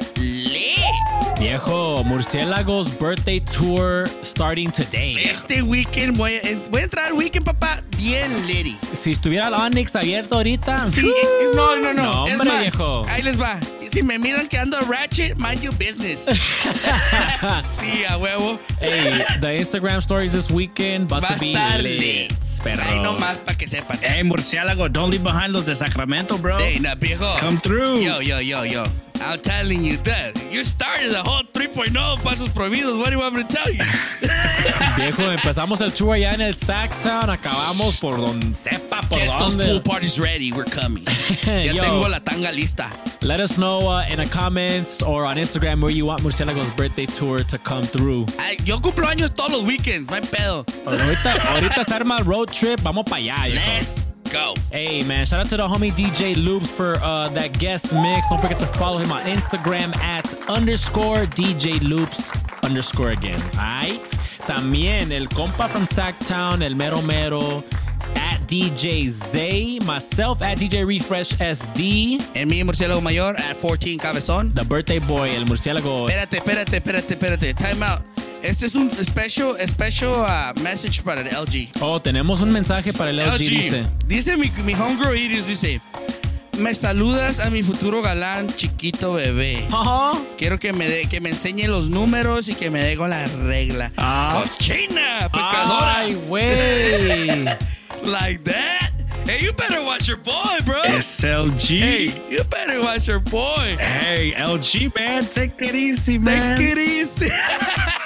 Viejo, 1.39 2.04
Murciélagos 2.04 2.98
birthday 2.98 3.39
tour 3.41 4.10
starting 4.24 4.72
today. 4.72 5.16
Este 5.24 5.62
weekend 5.62 6.18
voy 6.18 6.36
a, 6.38 6.41
voy 6.72 6.82
a 6.82 6.84
entrar 6.86 7.06
al 7.08 7.14
weekend, 7.14 7.45
papá, 7.45 7.84
bien 7.95 8.32
litty. 8.48 8.76
Si 8.93 9.12
estuviera 9.12 9.50
el 9.50 9.54
Onyx 9.54 9.95
abierto 9.95 10.36
ahorita. 10.36 10.89
Sí, 10.89 11.08
eh, 11.08 11.52
no, 11.54 11.76
no, 11.78 11.93
no. 11.93 12.04
No, 12.04 12.28
es 12.28 12.34
hombre, 12.34 12.50
más, 12.50 12.60
viejo. 12.62 13.06
ahí 13.08 13.22
les 13.22 13.39
va. 13.39 13.60
Si 13.91 14.01
me 14.03 14.17
miran 14.17 14.47
que 14.47 14.57
ando 14.57 14.79
ratchet, 14.88 15.38
mind 15.38 15.61
your 15.61 15.73
business. 15.77 16.25
sí, 17.73 18.03
a 18.07 18.17
huevo. 18.17 18.59
Hey, 18.79 19.23
the 19.39 19.47
Instagram 19.47 20.01
stories 20.01 20.33
this 20.33 20.49
weekend 20.51 21.09
Va 21.09 21.17
a 21.17 21.21
to 21.21 21.39
be 21.39 21.53
estar 21.53 21.81
lit. 21.81 22.33
Perro. 22.63 22.83
Nomás 23.01 23.38
para 23.38 23.57
que 23.57 23.67
sepan. 23.67 23.97
Hey, 24.01 24.23
Murciélago, 24.23 24.91
don't 24.91 25.09
leave 25.11 25.23
behind 25.23 25.53
los 25.53 25.65
de 25.65 25.75
Sacramento, 25.75 26.38
bro. 26.38 26.57
Hey, 26.59 26.79
now, 26.79 26.95
viejo. 26.95 27.38
Come 27.39 27.57
through. 27.59 28.01
Yo, 28.01 28.19
yo, 28.19 28.39
yo, 28.39 28.63
yo. 28.63 28.83
I'm 29.22 29.39
telling 29.41 29.84
you 29.84 29.97
that. 29.97 30.51
You 30.51 30.63
started 30.63 31.11
the 31.11 31.22
whole 31.24 31.43
3.0 31.53 32.18
pasos 32.20 32.49
prohibidos. 32.49 32.97
What 32.97 33.07
do 33.07 33.13
you 33.13 33.20
want 33.20 33.36
me 33.36 33.43
to 33.43 33.49
tell 33.49 33.70
you? 33.72 33.84
Viejo, 34.97 35.24
empezamos 35.32 35.82
el 35.82 35.91
tour 35.91 36.15
allá 36.15 36.34
en 36.34 36.41
el 36.41 36.53
Sacktown, 36.55 37.30
acabamos 37.30 37.99
por 37.99 38.18
donde 38.18 38.55
sepa 38.55 39.01
por 39.07 39.20
Get 39.20 39.28
those 39.39 39.55
dónde. 39.55 39.65
pool 39.68 39.82
parties 39.82 40.20
ready. 40.20 40.51
We're 40.51 40.65
coming. 40.65 41.05
ya 41.45 41.63
Yo. 41.74 41.82
tengo 41.82 42.07
la 42.09 42.20
tanga 42.20 42.51
lista. 42.51 42.89
Let 43.22 43.39
us 43.39 43.57
know 43.57 43.80
uh, 43.89 44.05
in 44.09 44.18
the 44.18 44.26
comments 44.28 45.01
or 45.01 45.26
on 45.26 45.38
Instagram 45.38 45.82
where 45.82 45.91
you 45.91 46.05
want 46.05 46.22
Murciélagos 46.22 46.76
birthday 46.76 47.05
tour 47.05 47.39
to 47.39 47.57
come 47.57 47.84
through. 47.84 48.26
Ay, 48.39 48.57
yo 48.63 48.80
cumplo 48.80 49.07
años 49.07 49.34
todos 49.36 49.51
los 49.51 49.63
weekends. 49.63 50.09
No 50.09 50.15
hay 50.15 50.22
pedo. 50.22 50.65
Ahorita, 50.86 51.34
ahorita 51.53 51.84
se 51.84 51.93
arma 51.93 52.18
road 52.24 52.47
trip, 52.51 52.82
vamos 52.84 53.05
para 53.05 53.18
allá. 53.22 53.47
Let's 53.53 54.05
go. 54.30 54.53
Hey 54.71 55.03
man, 55.03 55.25
shout 55.25 55.39
out 55.39 55.49
to 55.49 55.57
the 55.57 55.67
homie 55.67 55.91
DJ 55.91 56.36
Loops 56.36 56.69
for 56.69 56.95
uh, 57.03 57.30
that 57.30 57.57
guest 57.59 57.93
mix. 57.93 58.30
Don't 58.30 58.41
forget 58.41 58.59
to 58.59 58.65
follow 58.65 58.97
him 58.97 59.11
on 59.11 59.21
Instagram 59.21 59.95
at 59.97 60.34
underscore 60.49 61.25
DJ 61.36 61.82
Loops 61.82 62.32
underscore 62.63 63.09
again. 63.09 63.41
Alright. 63.55 64.01
También 64.45 65.11
el 65.11 65.28
compa 65.28 65.69
from 65.69 65.86
Sacktown, 65.86 66.61
el 66.61 66.75
mero 66.75 67.01
mero. 67.01 67.63
At 68.15 68.39
DJ 68.47 69.09
Zay, 69.09 69.80
myself 69.80 70.41
at 70.41 70.57
DJ 70.57 70.86
Refresh 70.86 71.34
SD. 71.34 72.21
And 72.36 72.49
mi 72.49 72.63
murciélago 72.63 73.01
mayor 73.03 73.36
at 73.38 73.57
14 73.57 73.99
cabezón. 73.99 74.53
The 74.55 74.63
birthday 74.63 74.99
boy, 74.99 75.32
el 75.34 75.45
murciélago. 75.45 76.07
Espérate, 76.07 76.38
espérate, 76.38 76.78
espérate, 76.78 77.11
espérate. 77.11 77.53
Time 77.53 77.84
out. 77.84 78.01
Este 78.41 78.65
es 78.65 78.75
un 78.75 78.91
special, 79.03 79.55
special 79.67 80.11
uh, 80.11 80.59
message 80.61 81.01
para 81.03 81.21
el 81.21 81.27
LG. 81.27 81.69
Oh, 81.81 82.01
tenemos 82.01 82.41
un 82.41 82.49
mensaje 82.49 82.93
para 82.93 83.11
el 83.11 83.17
LG, 83.17 83.38
dice. 83.38 83.88
Dice 84.05 84.38
mi, 84.38 84.49
mi 84.63 84.73
homegirl 84.73 85.17
Iris, 85.17 85.47
dice. 85.47 85.81
Me 86.57 86.73
saludas 86.73 87.39
a 87.39 87.49
mi 87.49 87.61
futuro 87.61 88.01
galán, 88.01 88.47
chiquito 88.55 89.13
bebé. 89.13 89.67
Quiero 90.38 90.57
que 90.59 90.73
me 90.73 90.88
dé, 90.88 91.07
que 91.07 91.21
me 91.21 91.29
enseñe 91.29 91.67
los 91.67 91.89
números 91.89 92.49
y 92.49 92.55
que 92.55 92.69
me 92.69 92.81
dé 92.83 92.97
con 92.97 93.11
la 93.11 93.27
regla. 93.27 93.91
¡Cochina! 93.95 95.29
¡Pecadora! 95.31 95.99
Ay, 95.99 96.15
güey. 96.15 97.45
like 98.03 98.43
that? 98.43 98.91
Hey, 99.25 99.39
you 99.43 99.53
better 99.53 99.83
watch 99.83 100.07
your 100.07 100.17
boy, 100.17 100.57
bro. 100.65 100.81
SLG. 100.83 101.79
Hey, 101.79 102.21
you 102.29 102.43
better 102.45 102.81
watch 102.81 103.07
your 103.07 103.19
boy. 103.19 103.75
Hey, 103.77 104.33
LG, 104.35 104.95
man, 104.95 105.25
take 105.25 105.61
it 105.61 105.75
easy, 105.75 106.17
man. 106.17 106.57
Take 106.57 106.71
it 106.71 106.77
easy. 106.77 107.29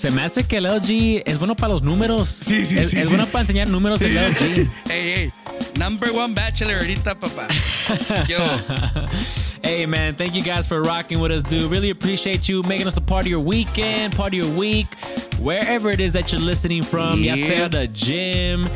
Se 0.00 0.10
me 0.10 0.22
hace 0.22 0.44
que 0.44 0.56
el 0.56 0.64
LG 0.64 1.24
es 1.26 1.38
bueno 1.38 1.54
para 1.54 1.74
los 1.74 1.82
números. 1.82 2.26
Sí, 2.30 2.64
sí, 2.64 2.78
es, 2.78 2.88
sí, 2.88 2.98
es 2.98 3.08
sí. 3.08 3.14
bueno 3.14 3.26
para 3.30 3.42
enseñar 3.42 3.68
números 3.68 4.00
el 4.00 4.14
LG. 4.16 4.40
hey, 4.40 4.70
hey. 4.88 5.32
Number 5.78 6.10
one 6.10 6.32
bachelor 6.34 6.76
ahorita, 6.76 7.18
papá. 7.20 7.48
Yo. 8.26 8.38
Hey 9.62 9.84
man, 9.84 10.16
thank 10.16 10.32
you 10.34 10.42
guys 10.42 10.66
for 10.66 10.80
rocking 10.82 11.20
with 11.20 11.30
us, 11.30 11.42
dude. 11.42 11.70
Really 11.70 11.90
appreciate 11.90 12.48
you 12.48 12.62
making 12.62 12.86
us 12.86 12.96
a 12.96 13.00
part 13.02 13.26
of 13.26 13.30
your 13.30 13.40
weekend, 13.40 14.16
part 14.16 14.32
of 14.32 14.38
your 14.38 14.48
week, 14.48 14.86
wherever 15.38 15.90
it 15.90 16.00
is 16.00 16.12
that 16.12 16.32
you're 16.32 16.40
listening 16.40 16.82
from. 16.82 17.20
Ya 17.22 17.34
Yeah. 17.34 17.46
sea 17.46 17.68
the 17.68 17.86
gym, 17.88 18.70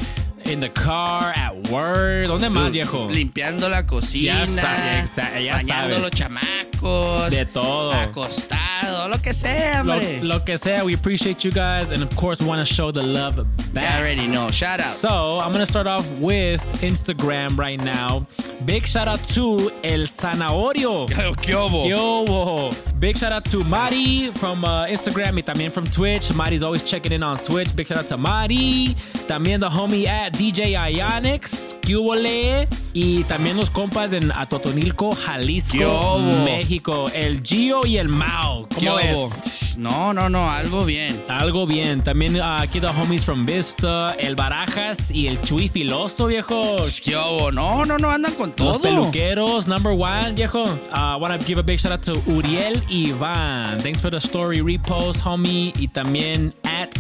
in 0.47 0.61
the 0.61 0.69
car, 0.71 1.33
at 1.37 1.55
work. 1.71 2.27
¿Dónde 2.29 2.49
más, 2.51 2.73
viejo? 2.73 3.09
Limpiando 3.11 3.69
la 3.69 3.87
cocina. 3.87 4.47
Ya 4.47 5.07
sabe, 5.07 5.45
ya 5.45 5.53
bañando 5.55 5.99
los 5.99 6.11
chamacos. 6.11 7.31
De 7.31 7.47
todo. 7.47 7.93
Acostado, 7.93 9.09
lo 9.09 9.19
que 9.19 9.33
sea, 9.33 9.83
Lo, 9.83 9.95
hombre. 9.95 10.23
lo 10.23 10.45
que 10.45 10.59
sea, 10.59 10.85
we 10.85 10.95
appreciate 10.95 11.43
you 11.45 11.51
guys, 11.51 11.91
and 11.91 12.03
of 12.03 12.15
course, 12.17 12.41
we 12.43 12.47
want 12.49 12.67
to 12.67 12.75
show 12.75 12.91
the 12.93 13.03
love 13.03 13.37
back. 13.73 13.91
You 13.95 13.99
already 14.01 14.27
know. 14.27 14.51
Shout 14.51 14.81
out. 14.81 14.95
So 14.95 15.39
I'm 15.41 15.53
gonna 15.53 15.67
start 15.67 15.87
off 15.87 16.07
with 16.21 16.61
Instagram 16.83 17.57
right 17.59 17.83
now. 17.83 18.27
Big 18.67 18.87
shout 18.87 19.09
out 19.09 19.23
to 19.35 19.71
El 19.83 20.07
Zanahorio. 20.07 21.07
¿Qué 21.43 21.55
hubo? 21.55 21.87
¿Qué 21.87 21.95
hubo? 21.95 23.01
Big 23.01 23.17
shout 23.17 23.33
out 23.33 23.45
to 23.47 23.65
Mari 23.65 24.31
from 24.35 24.65
uh, 24.65 24.87
Instagram 24.87 25.37
y 25.39 25.43
también 25.43 25.71
from 25.73 25.87
Twitch. 25.87 26.33
Mari's 26.35 26.63
always 26.63 26.83
checking 26.85 27.13
in 27.13 27.23
on 27.23 27.39
Twitch. 27.39 27.75
Big 27.75 27.87
shout 27.87 27.99
out 27.99 28.07
to 28.09 28.17
Mari. 28.17 28.95
También 29.27 29.61
the 29.61 29.69
homie 29.69 30.07
at 30.07 30.34
DJ 30.35 30.73
Ionix. 30.93 31.77
¿Qué 31.81 31.97
hubo, 31.97 32.15
le? 32.15 32.69
Y 32.93 33.25
también 33.25 33.57
los 33.57 33.71
compas 33.71 34.13
en 34.13 34.31
Atotonilco, 34.33 35.11
¿Qué 35.11 35.17
Jalisco? 35.23 36.19
México. 36.45 37.07
El 37.13 37.43
Gio 37.43 37.85
y 37.87 37.97
el 37.99 38.09
Mao. 38.09 38.69
¿Qué 38.69 38.87
¿Cómo 38.87 38.97
ves? 38.97 39.75
No, 39.77 40.13
no, 40.15 40.29
no. 40.29 40.51
Algo 40.51 40.85
bien. 40.85 41.23
Algo 41.29 41.67
bien. 41.67 42.03
También 42.03 42.37
uh, 42.41 42.59
aquí 42.61 42.79
the 42.81 42.87
homies 42.89 43.25
from 43.25 43.45
Vista, 43.45 44.15
el 44.19 44.37
Barajas 44.37 45.11
y 45.11 45.27
el 45.27 45.41
Chuy 45.43 45.69
Filoso, 45.69 46.27
viejo. 46.29 46.77
¿Qué 47.03 47.17
hubo? 47.17 47.51
No, 47.51 47.85
no, 47.85 47.99
no. 47.99 48.11
Andan 48.11 48.33
con 48.35 48.51
Los 48.57 48.81
todo. 48.81 48.81
peluqueros, 48.81 49.67
number 49.67 49.93
one, 49.93 50.33
viejo. 50.35 50.63
Uh, 50.63 51.19
want 51.19 51.39
to 51.39 51.47
give 51.47 51.59
a 51.59 51.63
big 51.63 51.79
shout 51.81 51.93
out 51.93 52.03
to 52.03 52.13
Uriel 52.31 52.81
Ivan. 52.89 53.81
Thanks 53.81 54.01
for 54.01 54.11
the 54.11 54.21
story 54.21 54.61
repost, 54.61 55.21
homie. 55.21 55.73
Y 55.79 55.89
también 55.89 56.55
at 56.65 56.91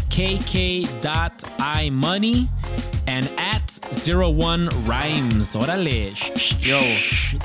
kk.imoney 1.15 2.49
and 3.07 3.31
at 3.39 3.63
01 4.07 4.69
rhymes. 4.87 5.55
Órale. 5.55 6.15
Yo. 6.61 6.81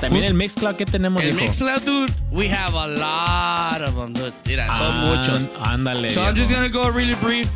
También 0.00 0.24
el 0.24 0.34
Mixcloud 0.34 0.76
que 0.76 0.86
tenemos, 0.86 1.22
El. 1.22 1.34
Mixcloud, 1.34 1.84
dude, 1.84 2.12
we 2.30 2.48
have 2.48 2.74
a 2.74 2.86
lot 2.86 3.82
of 3.82 3.94
them, 3.96 4.12
dude. 4.12 4.34
Mira, 4.46 4.66
son 4.66 4.92
Ah, 4.92 5.14
muchos. 5.14 5.40
Ándale. 5.66 6.10
So 6.10 6.22
I'm 6.22 6.34
just 6.34 6.50
gonna 6.50 6.68
go 6.68 6.88
really 6.90 7.14
brief 7.16 7.48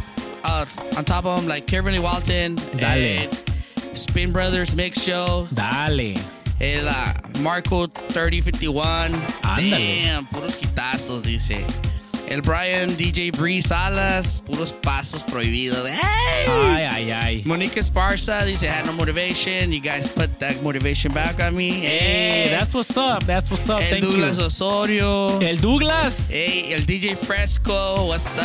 uh, 0.44 0.66
on 0.96 1.04
top 1.04 1.24
of 1.24 1.40
them, 1.40 1.48
like 1.48 1.66
Kimberly 1.66 1.98
Walton, 1.98 2.56
Dale. 2.76 3.28
and 3.28 3.98
Spin 3.98 4.32
Brothers 4.32 4.74
Mix 4.74 5.00
Show, 5.02 5.48
Dale. 5.54 6.16
el 6.60 6.86
uh, 6.88 7.14
Marco 7.40 7.86
3051. 7.86 9.12
Ándale. 9.42 10.04
Damn, 10.04 10.26
puros 10.26 10.56
hitazos, 10.60 11.22
dice. 11.22 11.64
El 12.28 12.40
Brian 12.40 12.96
DJ 12.96 13.30
Bree 13.32 13.60
Salas, 13.60 14.42
puros 14.46 14.72
pasos 14.72 15.22
prohibidos. 15.24 15.88
Hey! 15.88 16.46
Ay, 16.48 16.84
ay, 16.84 17.10
ay. 17.12 17.42
Monique 17.44 17.80
Esparza 17.80 18.44
dice, 18.44 18.66
had 18.68 18.86
no 18.86 18.92
motivation. 18.92 19.72
You 19.72 19.80
guys 19.80 20.10
put 20.10 20.38
that 20.40 20.62
motivation 20.62 21.12
back 21.12 21.40
on 21.40 21.54
me. 21.54 21.70
Hey, 21.72 22.48
that's 22.50 22.72
what's 22.72 22.96
up. 22.96 23.24
That's 23.24 23.50
what's 23.50 23.68
up. 23.68 23.80
El 23.82 23.90
Thank 23.90 24.04
Douglas 24.04 24.38
you. 24.38 24.44
Osorio. 24.44 25.38
El 25.40 25.56
Douglas. 25.60 26.30
Hey, 26.30 26.72
el 26.72 26.86
DJ 26.86 27.16
Fresco, 27.16 28.06
what's 28.06 28.38
up? 28.38 28.44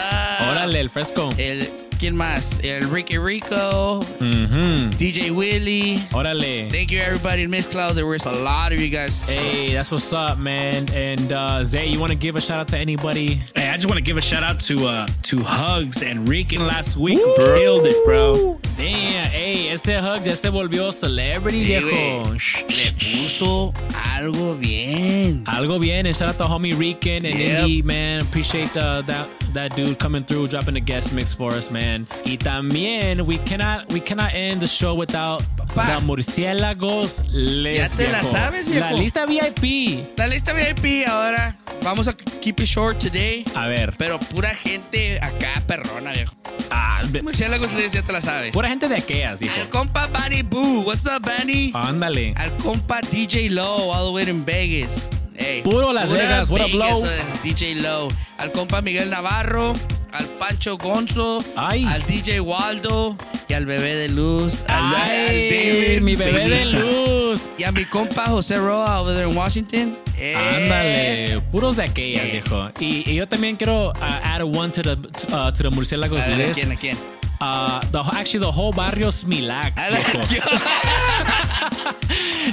Órale, 0.51 0.80
el 0.80 0.89
fresco. 0.89 1.30
El, 1.38 1.69
¿quién 1.99 2.15
más? 2.15 2.59
El 2.63 2.89
Ricky 2.89 3.17
Rico, 3.17 3.99
Mhm. 4.19 4.89
DJ 4.97 5.31
Willie. 5.31 5.99
Órale. 6.11 6.69
Thank 6.71 6.91
you, 6.91 6.99
everybody 7.01 7.43
in 7.43 7.51
Mixcloud. 7.51 7.93
There 7.95 8.05
was 8.05 8.25
a 8.25 8.31
lot 8.31 8.71
of 8.71 8.79
you 8.79 8.89
guys. 8.89 9.23
Hey, 9.27 9.73
that's 9.73 9.91
what's 9.91 10.11
up, 10.13 10.37
man. 10.39 10.85
And 10.95 11.31
uh, 11.33 11.63
Zay, 11.63 11.87
you 11.87 11.99
want 11.99 12.11
to 12.11 12.17
give 12.17 12.35
a 12.37 12.41
shout 12.41 12.59
out 12.61 12.67
to 12.69 12.77
anybody? 12.77 13.41
Hey, 13.55 13.69
I 13.69 13.75
just 13.75 13.87
want 13.87 13.97
to 13.97 14.01
give 14.03 14.17
a 14.17 14.21
shout 14.21 14.43
out 14.43 14.59
to 14.61 14.87
uh 14.87 15.07
to 15.23 15.37
Hugs 15.43 16.01
and 16.01 16.27
Rican 16.27 16.65
last 16.65 16.95
week. 16.97 17.19
Killed 17.35 17.85
it, 17.85 17.97
bro. 18.05 18.59
Damn, 18.77 19.25
hey, 19.25 19.69
ese 19.69 19.99
Hugs 19.99 20.25
ya 20.25 20.35
se 20.35 20.49
volvió 20.49 20.93
celebrity, 20.93 21.65
Sí, 21.65 21.79
viejo. 21.81 22.23
Le 22.69 22.91
puso 22.97 23.73
algo 24.15 24.55
bien. 24.57 25.43
Algo 25.45 25.79
bien, 25.79 26.05
and 26.05 26.15
shout 26.15 26.29
out 26.29 26.37
to 26.37 26.43
homie 26.45 26.73
Rican 26.77 27.25
and 27.25 27.35
Yep. 27.37 27.59
Indy, 27.63 27.81
man. 27.81 28.21
Appreciate 28.21 28.75
uh, 28.77 29.01
that 29.05 29.27
that 29.53 29.75
dude 29.75 29.97
coming 29.99 30.23
through, 30.23 30.47
dropping 30.47 30.75
the 30.75 30.79
guest 30.79 31.11
mix 31.11 31.33
for 31.33 31.51
us, 31.53 31.69
man. 31.71 31.88
Y 32.25 32.37
también, 32.37 33.21
we 33.21 33.37
cannot 33.43 33.91
we 33.91 34.01
cannot 34.01 34.33
end 34.33 34.61
the 34.61 34.67
show 34.67 34.93
without 34.95 35.41
the 35.75 35.99
murciélagos 36.05 37.21
les 37.31 37.77
Ya 37.77 37.89
te 37.89 38.07
la 38.07 38.23
sabes, 38.23 38.67
viejo. 38.67 38.81
La 38.85 38.91
lista 38.93 39.25
VIP. 39.25 40.17
La 40.17 40.27
lista 40.27 40.53
VIP 40.53 41.07
ahora. 41.07 41.57
Vamos 41.83 42.07
a 42.07 42.13
keep 42.15 42.59
it 42.59 42.65
short 42.67 42.99
today. 42.99 43.43
A 43.55 43.67
ver. 43.67 43.93
Pero 43.97 44.19
pura 44.19 44.49
gente 44.53 45.17
acá 45.21 45.61
perrona, 45.67 46.11
viejo. 46.11 46.33
Ah, 46.71 47.01
Murciélagos 47.23 47.71
les 47.73 47.91
ya 47.93 48.01
te 48.01 48.11
la 48.11 48.21
sabes. 48.21 48.51
pura 48.51 48.69
gente 48.69 48.87
de 48.87 48.95
aquellas, 48.97 49.39
viejo. 49.39 49.55
Al 49.59 49.69
compa 49.69 50.07
Bunny 50.07 50.41
Boo. 50.43 50.81
What's 50.81 51.05
up, 51.05 51.21
Bunny? 51.23 51.71
Ándale. 51.73 52.33
Al 52.35 52.55
compa 52.57 53.01
DJ 53.01 53.49
Low, 53.49 53.91
all 53.91 54.07
the 54.07 54.11
way 54.11 54.29
in 54.29 54.45
Vegas. 54.45 55.07
Hey, 55.35 55.61
Puro 55.63 55.93
Las 55.93 56.09
Vegas, 56.11 56.49
what 56.49 56.61
up, 56.61 56.73
Low? 56.73 57.05
eh, 57.05 57.23
DJ 57.43 57.75
Low. 57.81 58.09
Al 58.37 58.51
compa 58.51 58.81
Miguel 58.81 59.09
Navarro. 59.09 59.73
Al 60.12 60.26
Pancho 60.39 60.78
Gonzo, 60.78 61.43
Ay. 61.55 61.84
al 61.86 62.05
DJ 62.05 62.39
Waldo 62.41 63.16
y 63.47 63.53
al 63.53 63.66
bebé 63.66 63.95
de 63.95 64.10
luz, 64.10 64.64
al, 64.68 64.95
Ay, 64.95 65.49
David 65.49 66.01
mi 66.01 66.16
bebé 66.16 66.47
de 66.49 66.66
Benita. 66.66 66.80
luz. 66.80 67.41
Y 67.57 67.64
a 67.64 67.72
mi 67.72 67.86
compa 67.86 68.26
José 68.28 68.57
Roa 68.57 69.01
over 69.01 69.14
there 69.16 69.30
in 69.30 69.38
Washington. 69.38 69.97
Eh, 70.18 70.36
Ándale, 70.36 71.41
puros 71.51 71.76
de 71.78 71.84
aquellas, 71.84 72.32
viejo. 72.32 72.70
Y, 72.80 73.10
y 73.10 73.16
yo 73.16 73.28
también 73.28 73.55
quiero 73.55 73.89
uh, 73.91 73.93
add 74.01 74.41
one 74.41 74.72
to 74.72 74.82
the, 74.82 74.91
uh, 75.34 75.51
to 75.51 75.64
the 75.64 75.70
murciélagos 75.70 76.20
A 76.22 76.28
ver, 76.28 76.51
¿a 76.51 76.53
quién, 76.53 76.72
a 76.72 76.76
quién? 76.76 76.97
Uh, 77.41 77.79
the, 77.91 78.03
actually, 78.13 78.41
the 78.41 78.51
whole 78.51 78.73
barrio 78.73 79.11
Smilax, 79.11 79.71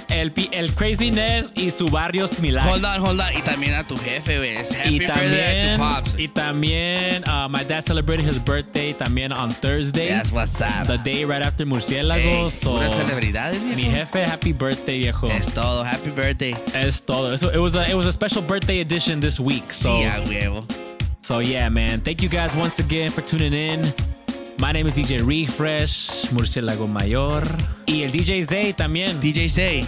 el, 0.09 0.33
el 0.53 0.75
Craziness 0.75 1.47
y 1.57 1.71
su 1.71 1.87
barrio 1.89 2.27
Smilax. 2.27 2.67
Hold 2.69 2.85
on, 2.85 3.01
hold 3.01 3.21
on. 3.21 3.27
Y 3.37 3.43
también 3.43 3.75
a 3.75 3.85
tu 3.85 3.97
jefe, 3.99 4.39
güey. 4.39 4.55
Happy 4.57 4.95
y 4.95 4.99
birthday 4.99 5.09
también, 5.09 5.77
to 5.79 5.83
Pops. 5.83 6.19
y 6.19 6.29
también 6.29 7.25
uh, 7.29 7.49
my 7.49 7.65
dad 7.65 7.85
celebrated 7.85 8.25
his 8.27 8.39
birthday 8.39 8.93
también 8.93 9.33
on 9.33 9.51
Thursday. 9.51 10.09
That's 10.09 10.31
what's 10.31 10.61
up. 10.61 10.87
The 10.87 10.99
day 10.99 11.25
right 11.25 11.43
after 11.45 11.67
Murciélagos. 11.67 12.25
Ey, 12.25 12.51
so 12.51 12.79
celebridades, 12.79 13.61
viejo. 13.63 13.77
Mi 13.77 13.85
jefe, 13.85 14.25
happy 14.25 14.53
birthday, 14.53 14.99
viejo. 15.01 15.29
Es 15.29 15.53
todo. 15.53 15.83
Happy 15.85 16.11
birthday. 16.11 16.55
Es 16.75 17.01
todo. 17.01 17.37
So 17.37 17.49
it 17.51 17.59
was 17.59 17.75
a 17.75 17.89
it 17.91 17.95
was 17.97 18.07
a 18.07 18.13
special 18.13 18.43
birthday 18.43 18.81
edition 18.81 19.21
this 19.21 19.41
week. 19.41 19.73
So 19.73 19.91
Sí, 19.91 20.05
a 20.05 20.21
huevo. 20.25 20.65
so 21.23 21.41
yeah, 21.41 21.69
man. 21.69 22.01
Thank 22.03 22.23
you 22.23 22.29
guys 22.29 22.55
once 22.55 22.79
again 22.79 23.11
for 23.11 23.23
tuning 23.23 23.53
in. 23.53 23.93
My 24.59 24.73
name 24.73 24.87
is 24.87 24.95
DJ 24.95 25.21
Refresh, 25.21 26.33
Murciélago 26.33 26.87
Mayor. 26.87 27.45
Y 27.87 28.03
el 28.03 28.11
DJ 28.11 28.43
Zay 28.43 28.73
también. 28.73 29.21
DJ 29.21 29.49
Zay. 29.49 29.87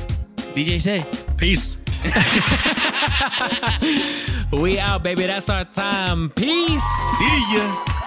DJ 0.54 0.80
Zay. 0.80 1.06
Peace. 1.36 1.78
We 4.52 4.78
out, 4.78 5.02
baby. 5.02 5.26
That's 5.26 5.48
our 5.48 5.64
time. 5.64 6.30
Peace. 6.30 6.82
See 7.18 7.56
ya. 7.56 7.97